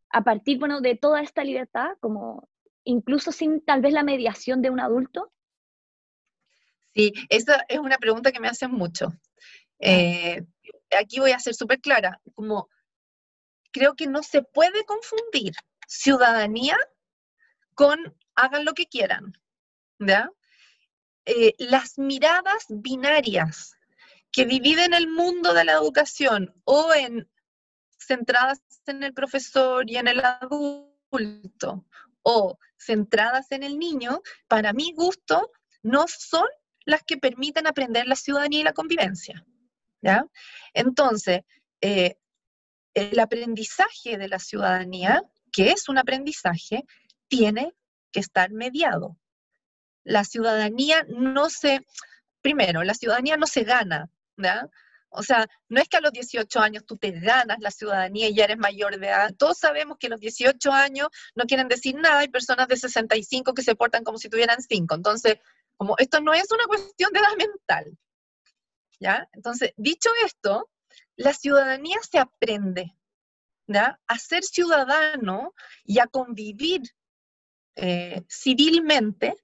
[0.10, 2.50] a partir bueno, de toda esta libertad, como
[2.88, 5.32] incluso sin tal vez la mediación de un adulto?
[6.96, 9.14] Sí, esa es una pregunta que me hacen mucho.
[9.80, 10.44] Eh,
[10.98, 12.70] aquí voy a ser súper clara, como
[13.72, 15.54] creo que no se puede confundir
[15.88, 16.78] ciudadanía
[17.76, 19.34] con hagan lo que quieran.
[21.26, 23.76] Eh, las miradas binarias
[24.32, 27.30] que dividen el mundo de la educación o en
[28.00, 31.86] centradas en el profesor y en el adulto
[32.28, 35.52] o centradas en el niño, para mi gusto,
[35.82, 36.48] no son
[36.86, 39.46] las que permiten aprender la ciudadanía y la convivencia.
[40.02, 40.26] ¿ya?
[40.74, 41.42] Entonces,
[41.82, 42.18] eh,
[42.94, 45.22] el aprendizaje de la ciudadanía,
[45.52, 46.84] que es un aprendizaje,
[47.30, 47.74] tiene
[48.12, 49.18] que estar mediado
[50.08, 51.86] la ciudadanía no se,
[52.42, 54.70] primero, la ciudadanía no se gana, ¿ya?
[55.10, 58.36] O sea, no es que a los 18 años tú te ganas la ciudadanía y
[58.36, 59.34] ya eres mayor de edad.
[59.38, 62.20] Todos sabemos que los 18 años no quieren decir nada.
[62.20, 64.96] Hay personas de 65 que se portan como si tuvieran 5.
[64.96, 65.38] Entonces,
[65.78, 67.98] como esto no es una cuestión de edad mental.
[69.00, 69.30] ¿Ya?
[69.34, 70.70] Entonces, dicho esto,
[71.16, 72.94] la ciudadanía se aprende.
[74.08, 75.54] A ser ciudadano
[75.84, 76.84] y a convivir
[77.76, 79.36] eh, civilmente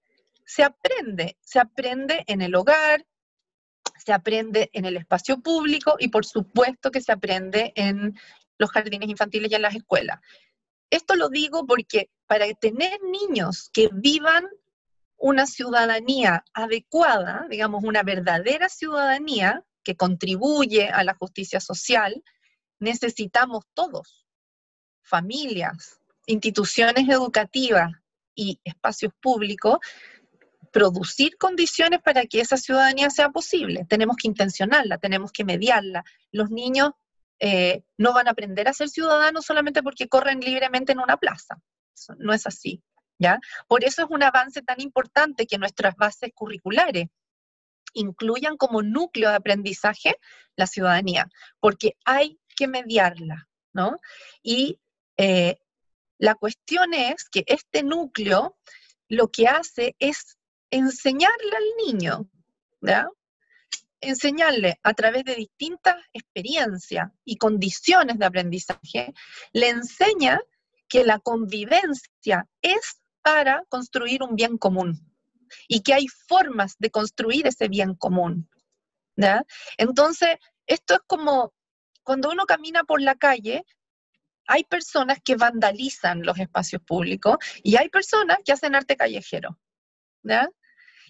[0.46, 3.06] se aprende, se aprende en el hogar,
[3.98, 8.18] se aprende en el espacio público y por supuesto que se aprende en
[8.58, 10.20] los jardines infantiles y en las escuelas.
[10.90, 14.46] Esto lo digo porque para tener niños que vivan
[15.18, 22.24] una ciudadanía adecuada, digamos, una verdadera ciudadanía que contribuye a la justicia social,
[22.80, 24.26] necesitamos todos,
[25.02, 27.92] familias, instituciones educativas
[28.36, 29.78] y espacios públicos,
[30.74, 33.86] producir condiciones para que esa ciudadanía sea posible.
[33.88, 36.04] Tenemos que intencionarla, tenemos que mediarla.
[36.32, 36.92] Los niños
[37.40, 41.62] eh, no van a aprender a ser ciudadanos solamente porque corren libremente en una plaza.
[42.18, 42.84] no es así.
[43.20, 43.40] ¿ya?
[43.68, 47.08] Por eso es un avance tan importante que nuestras bases curriculares
[47.94, 50.16] incluyan como núcleo de aprendizaje
[50.56, 54.00] la ciudadanía, porque hay que mediarla, ¿no?
[54.42, 54.80] Y
[55.18, 55.60] eh,
[56.18, 58.58] la cuestión es que este núcleo
[59.08, 60.40] lo que hace es
[60.74, 62.30] enseñarle al niño,
[62.82, 63.08] ¿ya?
[64.02, 69.14] enseñarle a través de distintas experiencias y condiciones de aprendizaje,
[69.54, 70.42] le enseña
[70.90, 75.00] que la convivencia es para construir un bien común
[75.68, 78.50] y que hay formas de construir ese bien común.
[79.16, 79.46] ¿ya?
[79.78, 81.54] Entonces, esto es como
[82.04, 83.64] cuando uno camina por la calle,
[84.48, 89.58] hay personas que vandalizan los espacios públicos y hay personas que hacen arte callejero.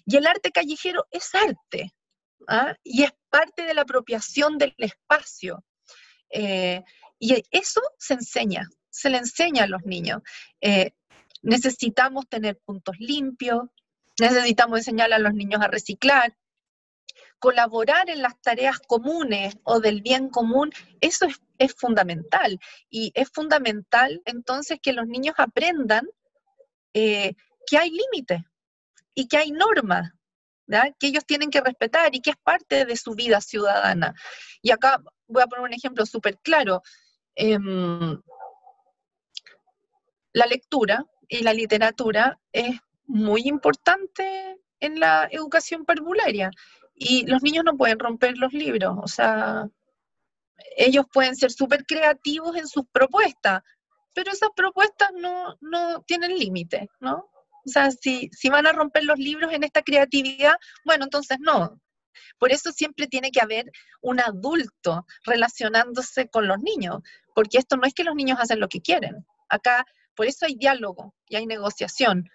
[0.06, 1.94] Y el arte callejero es arte,
[2.48, 2.74] ¿ah?
[2.82, 5.64] y es parte de la apropiación del espacio.
[6.30, 6.82] Eh,
[7.18, 10.22] y eso se enseña, se le enseña a los niños.
[10.60, 10.92] Eh,
[11.42, 13.62] necesitamos tener puntos limpios,
[14.18, 16.36] necesitamos enseñar a los niños a reciclar,
[17.38, 21.26] colaborar en las tareas comunes o del bien común, eso
[21.58, 22.58] es, fundamental.
[22.88, 26.08] Y es fundamental entonces que los niños aprendan
[26.94, 27.34] eh,
[27.66, 28.40] que hay límites,
[29.14, 30.12] y que hay normas
[30.98, 34.14] que ellos tienen que respetar y que es parte de su vida ciudadana.
[34.62, 36.82] Y acá voy a poner un ejemplo súper claro.
[37.34, 38.20] Em,
[40.32, 46.50] la lectura y la literatura es muy importante en la educación parvularia.
[46.94, 49.68] Y los niños no pueden romper los libros, o sea,
[50.76, 53.62] ellos pueden ser súper creativos en sus propuestas,
[54.14, 57.28] pero esas propuestas no, no tienen límite, ¿no?
[57.66, 60.54] O sea, si, si van a romper los libros en esta creatividad,
[60.84, 61.80] bueno, entonces no.
[62.38, 63.70] Por eso siempre tiene que haber
[64.02, 67.00] un adulto relacionándose con los niños,
[67.34, 69.26] porque esto no es que los niños hacen lo que quieren.
[69.48, 69.84] Acá,
[70.14, 72.28] por eso hay diálogo y hay negociación,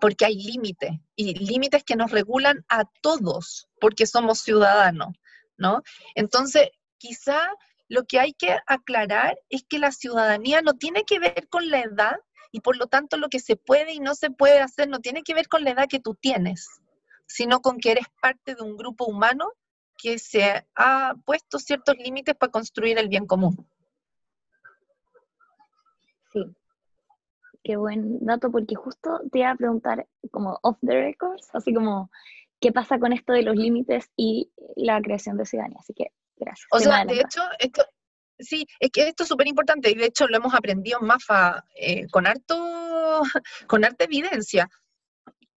[0.00, 5.16] porque hay límites, y límites que nos regulan a todos, porque somos ciudadanos,
[5.56, 5.82] ¿no?
[6.14, 6.68] Entonces,
[6.98, 7.48] quizá
[7.88, 11.80] lo que hay que aclarar es que la ciudadanía no tiene que ver con la
[11.80, 12.16] edad
[12.50, 15.22] y por lo tanto lo que se puede y no se puede hacer no tiene
[15.22, 16.68] que ver con la edad que tú tienes,
[17.26, 19.52] sino con que eres parte de un grupo humano
[19.96, 23.68] que se ha puesto ciertos límites para construir el bien común.
[26.32, 26.44] Sí,
[27.64, 32.10] qué buen dato, porque justo te iba a preguntar como off the records, así como
[32.60, 35.78] qué pasa con esto de los límites y la creación de ciudadanía.
[35.80, 36.66] Así que gracias.
[36.70, 37.82] O sea, de hecho, esto,
[38.38, 41.64] sí, es que esto es súper importante y de hecho lo hemos aprendido en MAFA
[41.74, 43.22] eh, con, harto,
[43.84, 44.68] harta evidencia.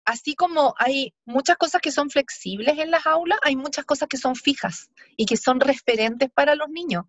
[0.04, 4.16] Así como hay muchas cosas que son flexibles en las aulas, hay muchas cosas que
[4.16, 7.04] son fijas y que son referentes para los niños,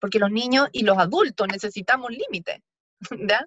[0.00, 2.60] porque los niños y los adultos necesitamos límites,
[3.10, 3.46] ¿verdad?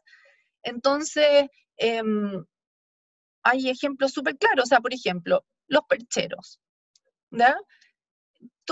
[0.64, 1.48] Entonces,
[1.78, 2.44] em,
[3.44, 6.60] hay ejemplos súper claros, o sea, por ejemplo, los percheros,
[7.30, 7.56] ¿verdad?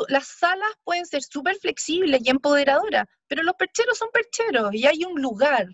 [0.07, 5.03] Las salas pueden ser súper flexibles y empoderadoras, pero los percheros son percheros y hay
[5.03, 5.67] un lugar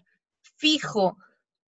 [0.58, 1.18] fijo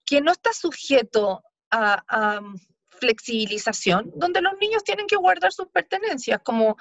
[0.05, 2.55] que no está sujeto a, mm,
[2.89, 6.75] flexibilización, donde los niños tienen que guardar sus pertenencias como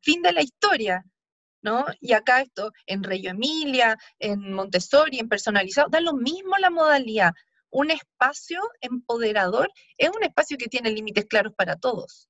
[0.00, 1.04] fin de la historia.
[1.62, 1.86] ¿No?
[1.98, 7.32] Y acá esto, en Reyo Emilia, en Montessori, en personalizado, da lo mismo la modalidad.
[7.70, 12.28] Un espacio empoderador es un espacio que tiene límites claros para todos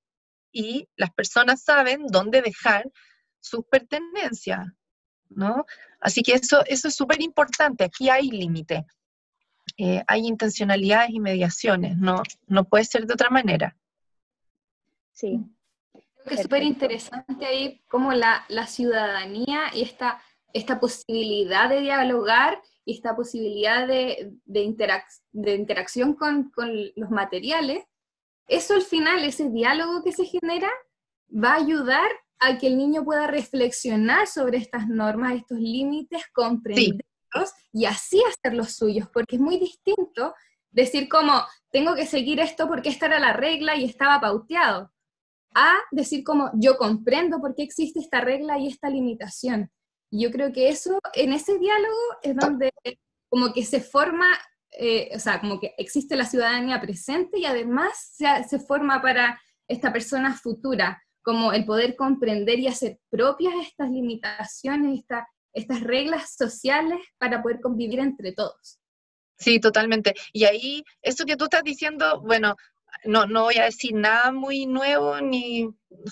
[0.54, 2.90] y las personas saben dónde dejar
[3.40, 4.66] sus pertenencias,
[5.28, 5.66] ¿no?
[6.00, 8.86] Así que eso, eso es súper importante, aquí hay límite,
[9.76, 13.76] eh, hay intencionalidades y mediaciones, no, no puede ser de otra manera.
[15.12, 15.40] Sí.
[15.92, 21.80] Creo que es súper interesante ahí como la, la ciudadanía y esta, esta posibilidad de
[21.80, 25.02] dialogar y esta posibilidad de, de,
[25.32, 27.84] de interacción con, con, los materiales
[28.46, 30.70] eso al final, ese diálogo que se genera,
[31.32, 37.52] va a ayudar a que el niño pueda reflexionar sobre estas normas, estos límites, comprenderlos
[37.72, 40.34] y así hacer los suyos, porque es muy distinto
[40.70, 44.92] decir como, tengo que seguir esto porque esta era la regla y estaba pauteado,
[45.54, 49.70] a decir como, yo comprendo por qué existe esta regla y esta limitación.
[50.10, 52.72] Y yo creo que eso, en ese diálogo, es donde
[53.28, 54.26] como que se forma
[54.78, 59.92] eh, o sea, como que existe la ciudadanía presente y además se, forma para esta
[59.92, 65.04] persona futura, como el poder comprender y hacer propias estas limitaciones,
[65.52, 68.80] estas reglas sociales para poder convivir entre todos.
[69.38, 70.14] Sí, totalmente.
[70.32, 72.56] Y ahí, eso que tú estás diciendo, bueno,
[73.04, 75.68] no, no voy a decir nada muy nuevo ni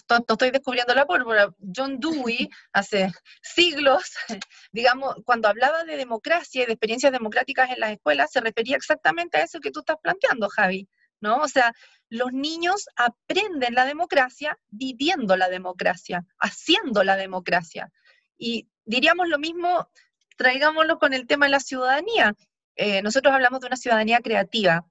[0.08, 1.54] no, estoy descubriendo la pólvora.
[1.74, 3.10] John Dewey, hace
[3.42, 4.12] siglos,
[4.72, 9.38] digamos, cuando hablaba de democracia y de experiencias democráticas en las escuelas, se refería exactamente
[9.38, 10.88] a eso que tú estás planteando, Javi.
[11.20, 11.36] ¿No?
[11.36, 11.72] O sea,
[12.08, 17.92] los niños aprenden la democracia viviendo la democracia, haciendo la democracia.
[18.36, 19.88] Y diríamos lo mismo,
[20.36, 22.34] traigámoslo con el tema de la ciudadanía.
[22.74, 24.84] Eh, nosotros hablamos de una ciudadanía creativa,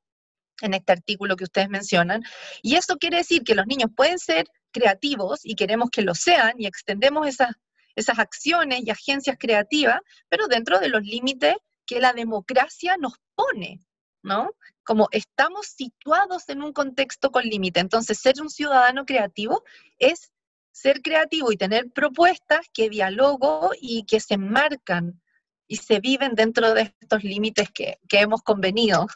[0.64, 2.24] en este artículo que ustedes mencionan.
[2.62, 6.54] Y eso quiere decir que los niños pueden ser creativos y queremos que lo sean
[6.58, 7.52] y extendemos esas,
[7.96, 10.00] esas acciones y agencias creativas,
[10.30, 11.56] pero dentro de los límites
[11.86, 13.82] que la democracia nos pone,
[14.24, 14.52] ¿no?
[14.84, 17.80] Como estamos situados en un contexto con límite.
[17.80, 19.64] Entonces, ser un ciudadano creativo
[20.00, 20.32] es
[20.72, 25.22] ser creativo y tener propuestas que dialogo y que se enmarcan
[25.68, 29.08] y se viven dentro de estos límites que, que hemos convenido.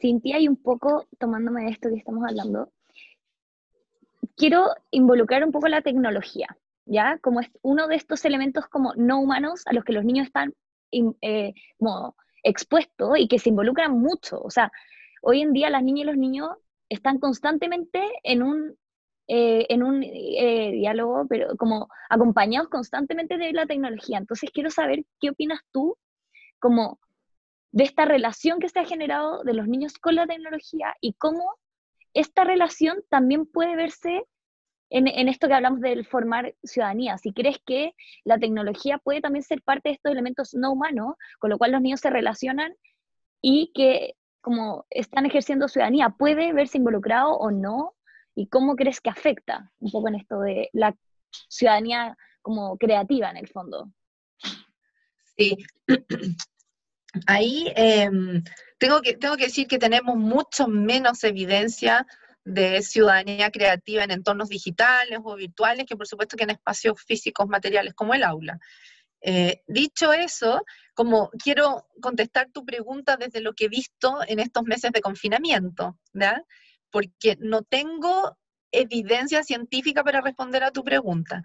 [0.00, 2.72] Cintia, y un poco tomándome de esto que estamos hablando,
[4.36, 6.48] quiero involucrar un poco la tecnología,
[6.86, 7.18] ¿ya?
[7.18, 10.54] Como es uno de estos elementos como no humanos a los que los niños están
[10.92, 11.52] eh,
[12.42, 14.40] expuestos y que se involucran mucho.
[14.40, 14.72] O sea,
[15.22, 16.48] hoy en día las niñas y los niños
[16.88, 18.76] están constantemente en un,
[19.28, 24.18] eh, en un eh, diálogo, pero como acompañados constantemente de la tecnología.
[24.18, 25.96] Entonces quiero saber qué opinas tú
[26.58, 26.98] como
[27.72, 31.56] de esta relación que se ha generado de los niños con la tecnología y cómo
[32.14, 34.24] esta relación también puede verse
[34.90, 37.16] en, esto que hablamos del formar ciudadanía.
[37.16, 37.94] Si crees que
[38.24, 41.80] la tecnología puede también ser parte de estos elementos no humanos, con lo cual los
[41.80, 42.74] niños se relacionan
[43.40, 47.94] y que como están ejerciendo ciudadanía, ¿puede verse involucrado o no?
[48.34, 50.96] ¿Y cómo crees que afecta un poco en esto de la
[51.48, 53.92] ciudadanía como creativa en el fondo?
[55.36, 55.56] Sí,
[57.26, 58.42] ahí em,
[58.78, 62.06] tengo, que, tengo que decir que tenemos mucho menos evidencia
[62.44, 67.48] de ciudadanía creativa en entornos digitales o virtuales que por supuesto que en espacios físicos
[67.48, 68.58] materiales como el aula.
[69.22, 74.62] Eh, dicho eso, como quiero contestar tu pregunta desde lo que he visto en estos
[74.64, 76.42] meses de confinamiento, ¿verdad?
[76.90, 78.36] porque no tengo
[78.72, 81.42] evidencia científica para responder a tu pregunta,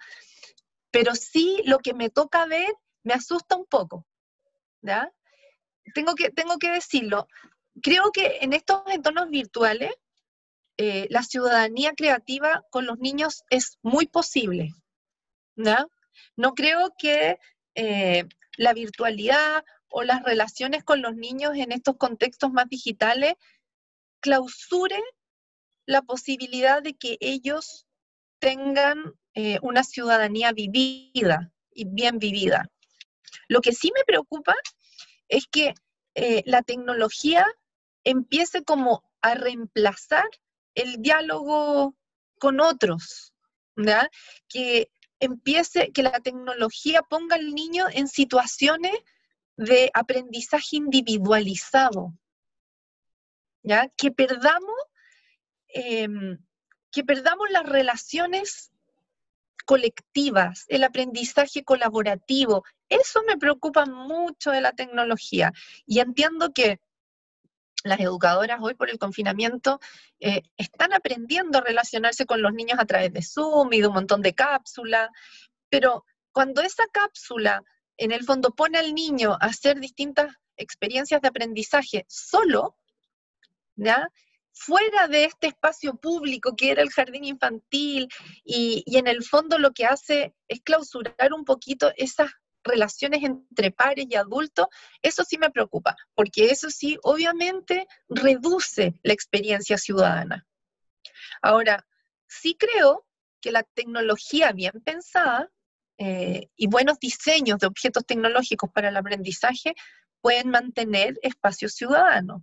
[0.91, 4.05] pero sí lo que me toca ver me asusta un poco,
[4.81, 5.11] ¿ya?
[5.93, 7.27] Tengo que, tengo que decirlo.
[7.81, 9.91] Creo que en estos entornos virtuales
[10.77, 14.73] eh, la ciudadanía creativa con los niños es muy posible,
[15.55, 15.87] ¿ya?
[16.35, 17.37] No creo que
[17.75, 18.25] eh,
[18.57, 23.35] la virtualidad o las relaciones con los niños en estos contextos más digitales
[24.19, 25.01] clausure
[25.85, 27.85] la posibilidad de que ellos
[28.39, 32.69] tengan eh, una ciudadanía vivida y bien vivida.
[33.47, 34.55] Lo que sí me preocupa
[35.27, 35.73] es que
[36.15, 37.45] eh, la tecnología
[38.03, 40.27] empiece como a reemplazar
[40.75, 41.95] el diálogo
[42.39, 43.33] con otros,
[43.75, 44.09] ¿verdad?
[44.47, 48.95] que empiece, que la tecnología ponga al niño en situaciones
[49.57, 52.13] de aprendizaje individualizado,
[53.63, 53.89] ¿ya?
[53.97, 54.75] que perdamos
[55.77, 56.37] Em,
[56.89, 58.71] que perdamos las relaciones
[59.65, 62.63] colectivas, el aprendizaje colaborativo.
[62.87, 65.51] Eso me preocupa mucho de la tecnología.
[65.85, 66.79] Y entiendo que
[67.83, 69.79] las educadoras hoy por el confinamiento
[70.19, 73.93] eh, están aprendiendo a relacionarse con los niños a través de Zoom y de un
[73.93, 75.09] montón de cápsulas,
[75.69, 77.63] pero cuando esa cápsula
[77.97, 82.75] en el fondo pone al niño a hacer distintas experiencias de aprendizaje solo,
[83.75, 84.09] ¿ya?
[84.55, 88.07] Fuera de este espacio público que era el jardín infantil
[88.43, 92.31] y, en el fondo lo que hace es clausurar un poquito esas
[92.63, 94.67] relaciones entre pares y adultos,
[95.01, 100.47] eso sí me preocupa, porque eso sí obviamente reduce la experiencia ciudadana.
[101.43, 101.85] Ahora,
[102.27, 103.05] sí creo
[103.39, 105.51] que la tecnología bien pensada
[105.99, 109.75] eh, y buenos diseños de objetos tecnológicos para el aprendizaje
[110.21, 112.41] pueden mantener espacios ciudadanos.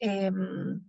[0.00, 0.80] Em,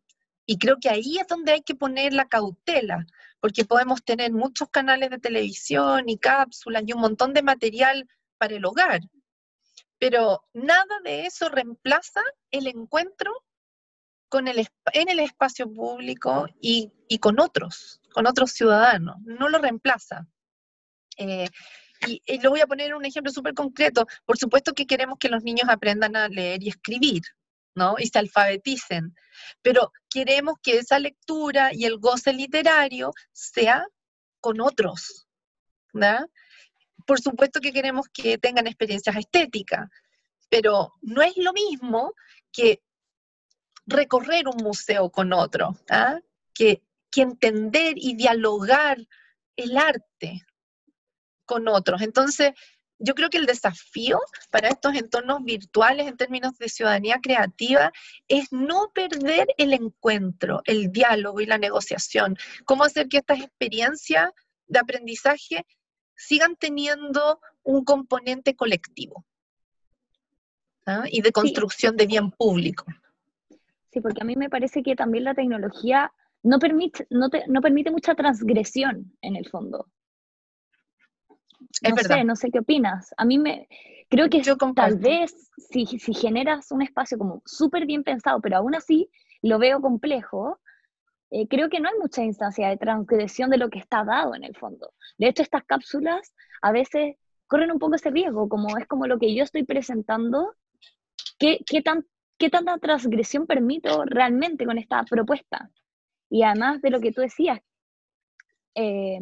[0.46, 3.06] y creo que ahí es donde hay que poner la cautela,
[3.40, 8.08] porque podemos tener muchos canales de televisión y cápsulas y un montón de material
[8.38, 9.02] para el hogar,
[10.00, 13.32] pero nada de eso reemplaza el encuentro
[14.30, 20.26] con el, en el espacio público y, con otros, con otros ciudadanos, no lo reemplaza.
[21.18, 21.50] Eh,
[22.08, 24.08] y, y, lo voy a poner un ejemplo súper concreto.
[24.26, 27.24] Por supuesto que queremos que los niños aprendan a leer y escribir,
[27.98, 29.16] y se alfabeticen.
[29.62, 33.86] Pero queremos que esa lectura y el goce literario sea
[34.42, 35.28] con otros,
[37.06, 39.90] Por supuesto que queremos que tengan experiencias estéticas,
[40.50, 42.14] pero no es lo mismo
[42.52, 42.82] que
[43.86, 46.20] recorrer un museo con otro, ¿ah?
[46.54, 48.98] que, que entender y dialogar
[49.56, 50.46] el arte
[51.46, 52.02] con otros.
[52.02, 52.52] Entonces,
[53.00, 54.20] yo creo que el desafío
[54.52, 57.92] para estos entornos virtuales en términos de ciudadanía creativa
[58.28, 62.38] es no perder el encuentro, el diálogo y la negociación.
[62.66, 64.32] Cómo hacer que estas experiencias
[64.68, 65.66] de aprendizaje
[66.16, 69.26] sigan teniendo un componente colectivo
[70.86, 71.06] ¿ah?
[71.10, 72.86] y de construcción de bien público.
[73.92, 76.12] Sí, porque a mí me parece que también la tecnología
[76.44, 79.88] no permite, no, no permite mucha transgresión en el fondo
[81.88, 83.14] no sé, no sé qué opinas.
[83.18, 83.68] A mí me,
[84.10, 84.42] creo que
[84.76, 89.10] tal vez si, si generas un espacio como súper bien pensado, pero aún así
[89.42, 90.60] lo veo complejo,
[91.32, 94.44] eh, creo que no hay mucha instancia de transgresión de lo que está dado en
[94.44, 94.94] el fondo.
[95.18, 97.16] De hecho, estas cápsulas a veces
[97.48, 100.56] corren un poco ese riesgo, como es como lo que yo estoy presentando,
[101.38, 102.06] ¿qué, qué, tan,
[102.38, 105.70] qué tanta transgresión permito realmente con esta propuesta?
[106.30, 107.60] Y además de lo que tú decías,
[108.76, 109.20] eh,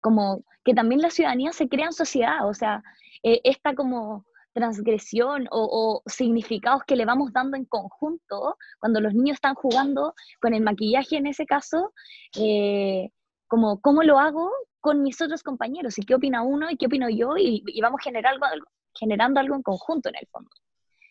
[0.00, 2.82] como que también la ciudadanía se crea en sociedad, o sea,
[3.22, 9.34] eh, esta como transgresión o, significados que le vamos dando en conjunto cuando los niños
[9.34, 11.92] están jugando con el maquillaje en ese caso,
[12.36, 13.10] eh,
[13.46, 17.08] como cómo lo hago con mis otros compañeros y qué opina uno y qué opino
[17.08, 20.50] yo y, vamos generar algo, generando algo en conjunto en el fondo.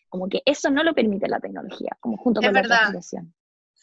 [0.08, 3.34] Como que eso no lo permite la tecnología, como junto con la transgresión.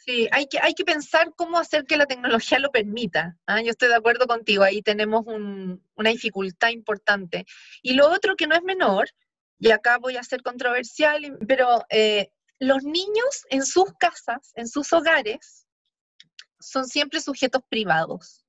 [0.05, 3.39] Sí, hay que, hay que pensar cómo hacer que la tecnología lo permita.
[3.47, 3.61] ¿ah?
[3.63, 7.45] Yo estoy de acuerdo contigo, ahí tenemos una dificultad importante.
[7.81, 9.09] Y lo otro que no es menor,
[9.57, 12.29] y acá voy a ser controversial, pero eh,
[12.59, 15.65] los niños en sus casas, en sus hogares,
[16.59, 18.45] son siempre sujetos privados.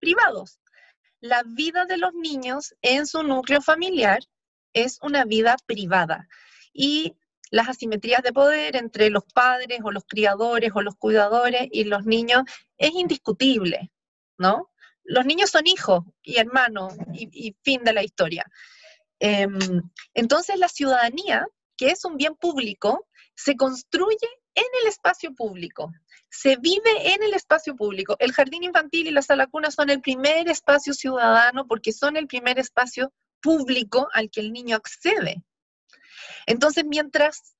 [0.00, 0.60] Privados.
[1.20, 4.20] La vida de los niños en su núcleo familiar
[4.74, 6.28] es una vida privada.
[6.74, 7.16] Y
[7.50, 12.06] las asimetrías de poder entre los padres o los criadores o los cuidadores y los
[12.06, 12.42] niños
[12.78, 13.90] es indiscutible,
[14.38, 14.70] ¿no?
[15.04, 18.44] Los niños son hijos y hermanos y, fin de la historia.
[19.18, 19.58] Em,
[20.14, 21.46] entonces la ciudadanía,
[21.76, 25.90] que es un bien público, se construye en el espacio público,
[26.28, 28.16] se vive en el espacio público.
[28.18, 32.26] El jardín infantil y la sala cuna son el primer espacio ciudadano porque son el
[32.26, 35.42] primer espacio público al que el niño accede.
[36.46, 37.56] Entonces, mientras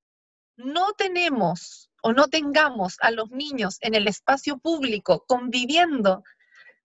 [0.57, 6.23] no tenemos o no tengamos a los niños en el espacio público conviviendo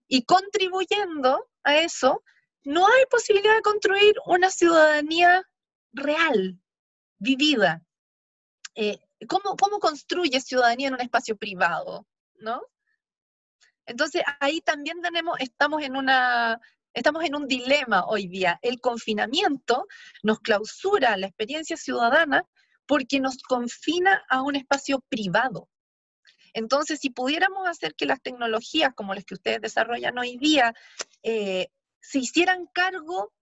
[0.07, 2.23] y contribuyendo a eso,
[2.63, 5.47] no hay posibilidad de construir una ciudadanía
[5.93, 6.59] real,
[7.17, 7.81] vivida.
[8.75, 12.05] Eh, ¿cómo, ¿Cómo construye ciudadanía en un espacio privado?
[12.35, 12.61] ¿No?
[13.85, 16.59] Entonces ahí también tenemos, estamos en una,
[16.95, 18.57] estamos en un dilema hoy día.
[18.61, 19.85] El confinamiento
[20.23, 22.43] nos clausura la experiencia ciudadana
[22.87, 25.69] porque nos confina a un espacio privado.
[26.53, 30.73] Entonces, si pudiéramos hacer que las tecnologías como las que ustedes desarrollan hoy día
[31.21, 31.67] eh,
[31.99, 33.33] se hicieran cargo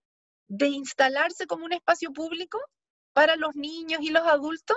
[0.48, 2.58] de instalarse como un espacio público
[3.12, 4.76] para los niños y los adultos,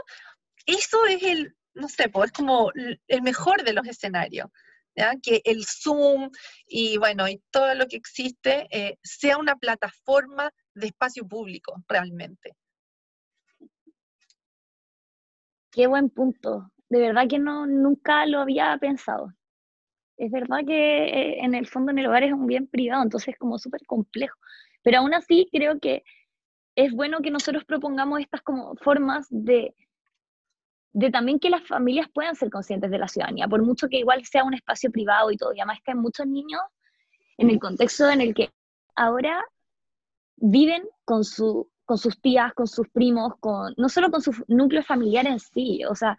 [0.67, 4.49] eso es el, no sé, pues es como el mejor de los escenarios
[5.21, 6.29] que el Zoom
[6.67, 12.55] y bueno, y todo lo que existe eh, sea una plataforma de espacio público realmente.
[15.71, 16.71] Qué buen punto.
[16.89, 19.33] De verdad que no, nunca lo había pensado.
[20.17, 23.29] Es verdad que eh, en el fondo en el hogar es un bien privado, entonces
[23.29, 24.37] es como súper complejo.
[24.81, 26.03] Pero aún así creo que
[26.75, 29.75] es bueno que nosotros propongamos estas como formas de
[30.97, 34.25] de también que las familias puedan ser conscientes de la ciudadanía, por mucho que igual
[34.25, 36.59] sea un espacio privado y todo, y además que hay muchos niños
[37.37, 38.49] en el contexto en el que
[38.95, 39.45] ahora
[40.37, 44.81] viven con, su, con sus tías, con sus primos, con, no solo con su núcleo
[44.81, 46.17] familiar en sí, o sea,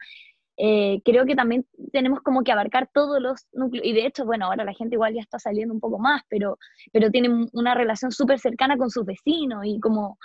[0.56, 4.46] eh, creo que también tenemos como que abarcar todos los núcleos, y de hecho, bueno,
[4.46, 6.56] ahora la gente igual ya está saliendo un poco más, pero,
[6.92, 10.20] pero tienen una relación súper cercana con sus vecinos y como,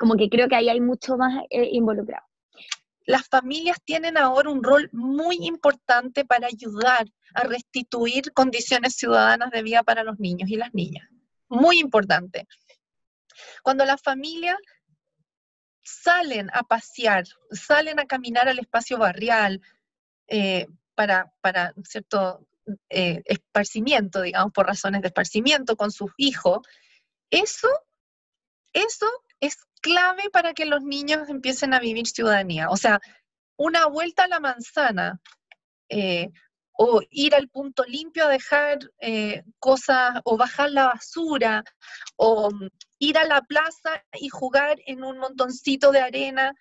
[0.00, 2.26] como que creo que ahí hay mucho más eh, involucrado
[3.06, 9.62] las familias tienen ahora un rol muy importante para ayudar a restituir condiciones ciudadanas de
[9.62, 11.08] vida para los niños y las niñas.
[11.48, 12.48] Muy importante.
[13.62, 14.56] Cuando las familias
[15.82, 19.60] salen a pasear, salen a caminar al espacio barrial
[20.26, 22.44] eh, para, para cierto
[22.90, 26.66] eh, esparcimiento, digamos, por razones de esparcimiento con sus hijos,
[27.30, 27.68] eso,
[28.72, 29.06] eso
[29.38, 32.70] es clave para que los niños empiecen a vivir ciudadanía.
[32.70, 33.00] O sea,
[33.56, 35.20] una vuelta a la manzana
[35.88, 36.30] eh,
[36.72, 41.62] o ir al punto limpio a dejar eh, cosas o bajar la basura
[42.16, 42.68] o mm,
[42.98, 46.52] ir a la plaza y jugar en un montoncito de arena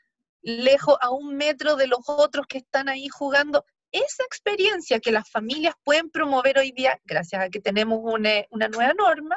[0.44, 3.66] lejos a un metro de los otros que están ahí jugando.
[3.92, 8.68] Esa experiencia que las familias pueden promover hoy día, gracias a que tenemos una, una
[8.68, 9.36] nueva norma,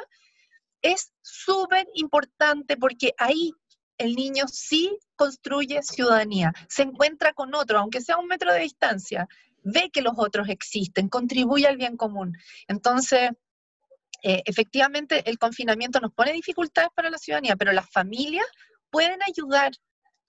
[0.83, 3.51] es súper importante porque ahí
[3.99, 9.27] el niño sí construye ciudadanía, se encuentra con otro, aunque sea un metro de distancia,
[9.63, 12.35] ve que los otros existen, contribuye al bien común.
[12.67, 13.31] Entonces,
[14.23, 18.47] eh, efectivamente, el confinamiento nos pone dificultades para la ciudadanía, pero las familias
[18.89, 19.71] pueden ayudar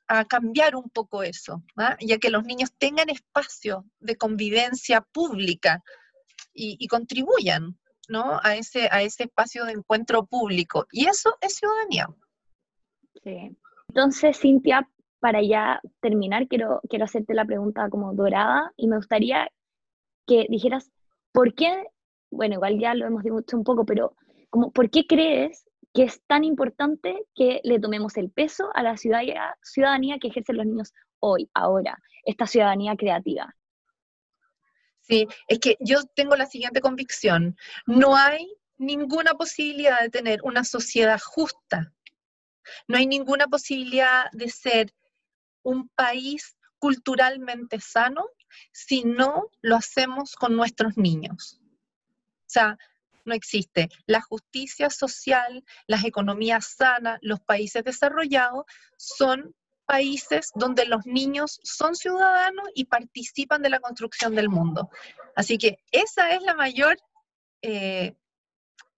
[0.09, 1.63] a cambiar un poco eso,
[2.01, 5.85] ya que los niños tengan espacio de convivencia pública
[6.53, 7.79] y, y contribuyan
[8.09, 8.41] ¿no?
[8.43, 10.89] a, ese, a ese espacio de encuentro público.
[10.91, 12.09] Y eso es ciudadanía.
[13.23, 13.57] Sí.
[13.91, 14.89] Entonces, Cintia,
[15.19, 19.51] para ya terminar, quiero, quiero hacerte la pregunta como dorada y me gustaría
[20.29, 20.93] que dijeras,
[21.33, 21.89] ¿por qué,
[22.31, 24.15] bueno, igual ya lo hemos dicho un poco, pero
[24.49, 28.97] como, ¿por qué crees que es tan importante que le tomemos el peso a la
[28.97, 33.57] ciudadanía, ciudadanía que ejercen los niños hoy, ahora, esta ciudadanía creativa?
[35.01, 37.57] Sí, es que yo tengo la siguiente convicción.
[37.87, 41.93] No hay ninguna posibilidad de tener una sociedad justa
[42.89, 44.95] no hay ninguna posibilidad de ser
[45.63, 48.27] un país culturalmente sano
[48.73, 51.61] si no lo hacemos con nuestros niños.
[51.63, 52.79] O sea,
[53.25, 53.89] no existe.
[54.07, 58.65] La justicia social, las economías sanas, los países desarrollados
[58.97, 59.55] son
[59.87, 64.89] países donde los niños son ciudadanos y participan de la construcción del mundo.
[65.37, 66.97] Así que esa es la mayor
[67.63, 68.15] eh,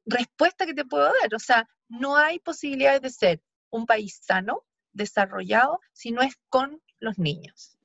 [0.05, 1.35] respuesta que te puedo dar.
[1.35, 4.63] O sea, no hay posibilidades de ser un país sano,
[4.93, 7.77] desarrollado, si no es con los niños.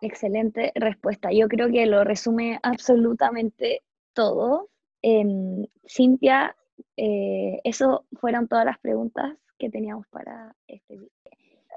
[0.00, 1.30] Excelente respuesta.
[1.30, 3.82] Yo creo que lo resume absolutamente
[4.14, 4.70] todo.
[5.02, 6.56] Em, Cintia,
[6.96, 11.10] eh, eso fueron todas las preguntas que teníamos para este video.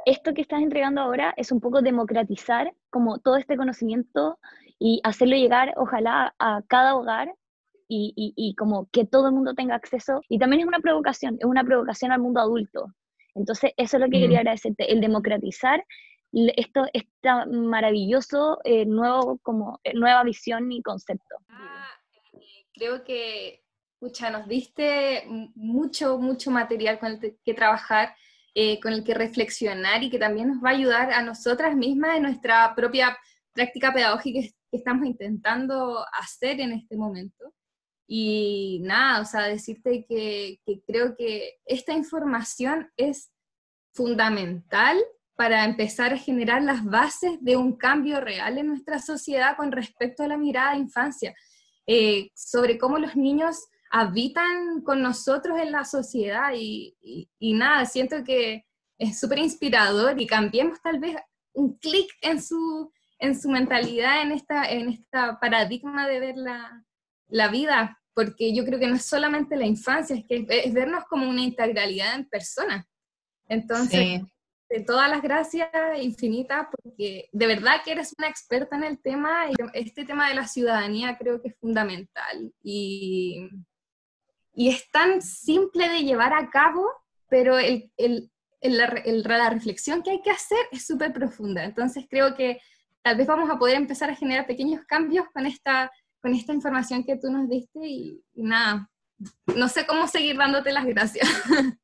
[0.05, 4.39] Esto que estás entregando ahora es un poco democratizar como todo este conocimiento
[4.79, 7.33] y hacerlo llegar, ojalá, a cada hogar
[7.87, 10.21] y, y, como que todo el mundo tenga acceso.
[10.29, 12.87] Y también es una provocación, es una provocación al mundo adulto.
[13.35, 15.83] Entonces, eso es lo que quería agradecerte, el democratizar
[16.55, 21.35] esto está maravilloso eh, nuevo como eh, nueva visión y concepto.
[21.49, 21.89] Ah,
[22.33, 23.61] eh, creo que
[23.99, 25.23] pucha, nos diste
[25.55, 28.15] mucho mucho material con el que trabajar,
[28.81, 32.23] con el que reflexionar y que también nos va a ayudar a nosotras mismas en
[32.23, 33.17] nuestra propia
[33.51, 37.53] práctica pedagógica que estamos intentando hacer en este momento.
[38.07, 43.31] Y nada, o sea, decirte que, que creo que esta información es
[43.93, 44.97] fundamental
[45.35, 50.23] para empezar a generar las bases de un cambio real en nuestra sociedad con respecto
[50.23, 51.33] a la mirada de infancia,
[51.87, 53.57] eh, sobre cómo los niños
[53.89, 56.95] habitan con nosotros en la sociedad y,
[57.39, 58.65] nada, siento que
[58.97, 61.15] es súper inspirador y cambiemos tal vez
[61.53, 66.83] un clic en su, en su mentalidad, en esta, en esta paradigma de ver la,
[67.33, 71.03] la vida, porque yo creo que no es solamente la infancia, es que es vernos
[71.05, 72.87] como una integralidad en persona.
[73.49, 74.21] Entonces,
[74.69, 75.67] de todas las gracias
[75.99, 80.35] infinitas, porque de verdad que eres una experta en el tema y este tema de
[80.35, 83.49] la ciudadanía creo que es fundamental y,
[84.53, 86.87] y es tan simple de llevar a cabo,
[87.29, 88.29] pero el, el,
[88.61, 91.63] la reflexión que hay que hacer es súper profunda.
[91.63, 92.61] Entonces creo que
[93.01, 95.91] tal vez vamos a poder empezar a generar pequeños cambios con esta,
[96.23, 98.89] con esta información que tú nos diste y nada,
[99.53, 101.27] no sé cómo seguir dándote las gracias.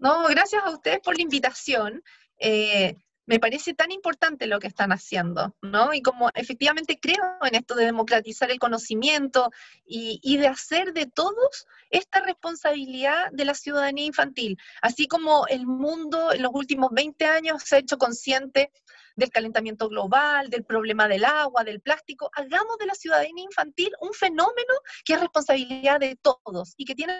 [0.00, 2.02] No, gracias a ustedes por la invitación.
[2.38, 2.96] Eh,
[3.28, 5.92] me parece tan importante lo que están haciendo, ¿no?
[5.92, 9.50] Y como efectivamente creo en esto de democratizar el conocimiento
[9.84, 16.32] y, de hacer de todos esta responsabilidad de la ciudadanía infantil, así como el mundo
[16.32, 18.72] en los últimos 20 años se ha hecho consciente
[19.14, 24.14] del calentamiento global, del problema del agua, del plástico, hagamos de la ciudadanía infantil un
[24.14, 24.72] fenómeno
[25.04, 27.12] que es responsabilidad de todos y que tiene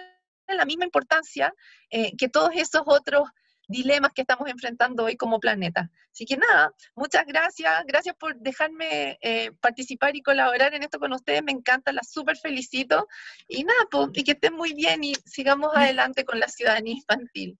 [0.47, 1.53] la misma importancia
[1.91, 3.29] eh, que todos esos otros
[3.69, 5.89] dilemas que estamos enfrentando hoy como planeta.
[6.11, 11.13] Así que nada, muchas gracias, gracias por dejarme eh, participar y colaborar en esto con
[11.13, 13.07] ustedes, me encanta, las súper felicito
[13.47, 13.79] y nada,
[14.13, 17.57] y que estén muy bien y sigamos adelante con la ciudadanía infantil.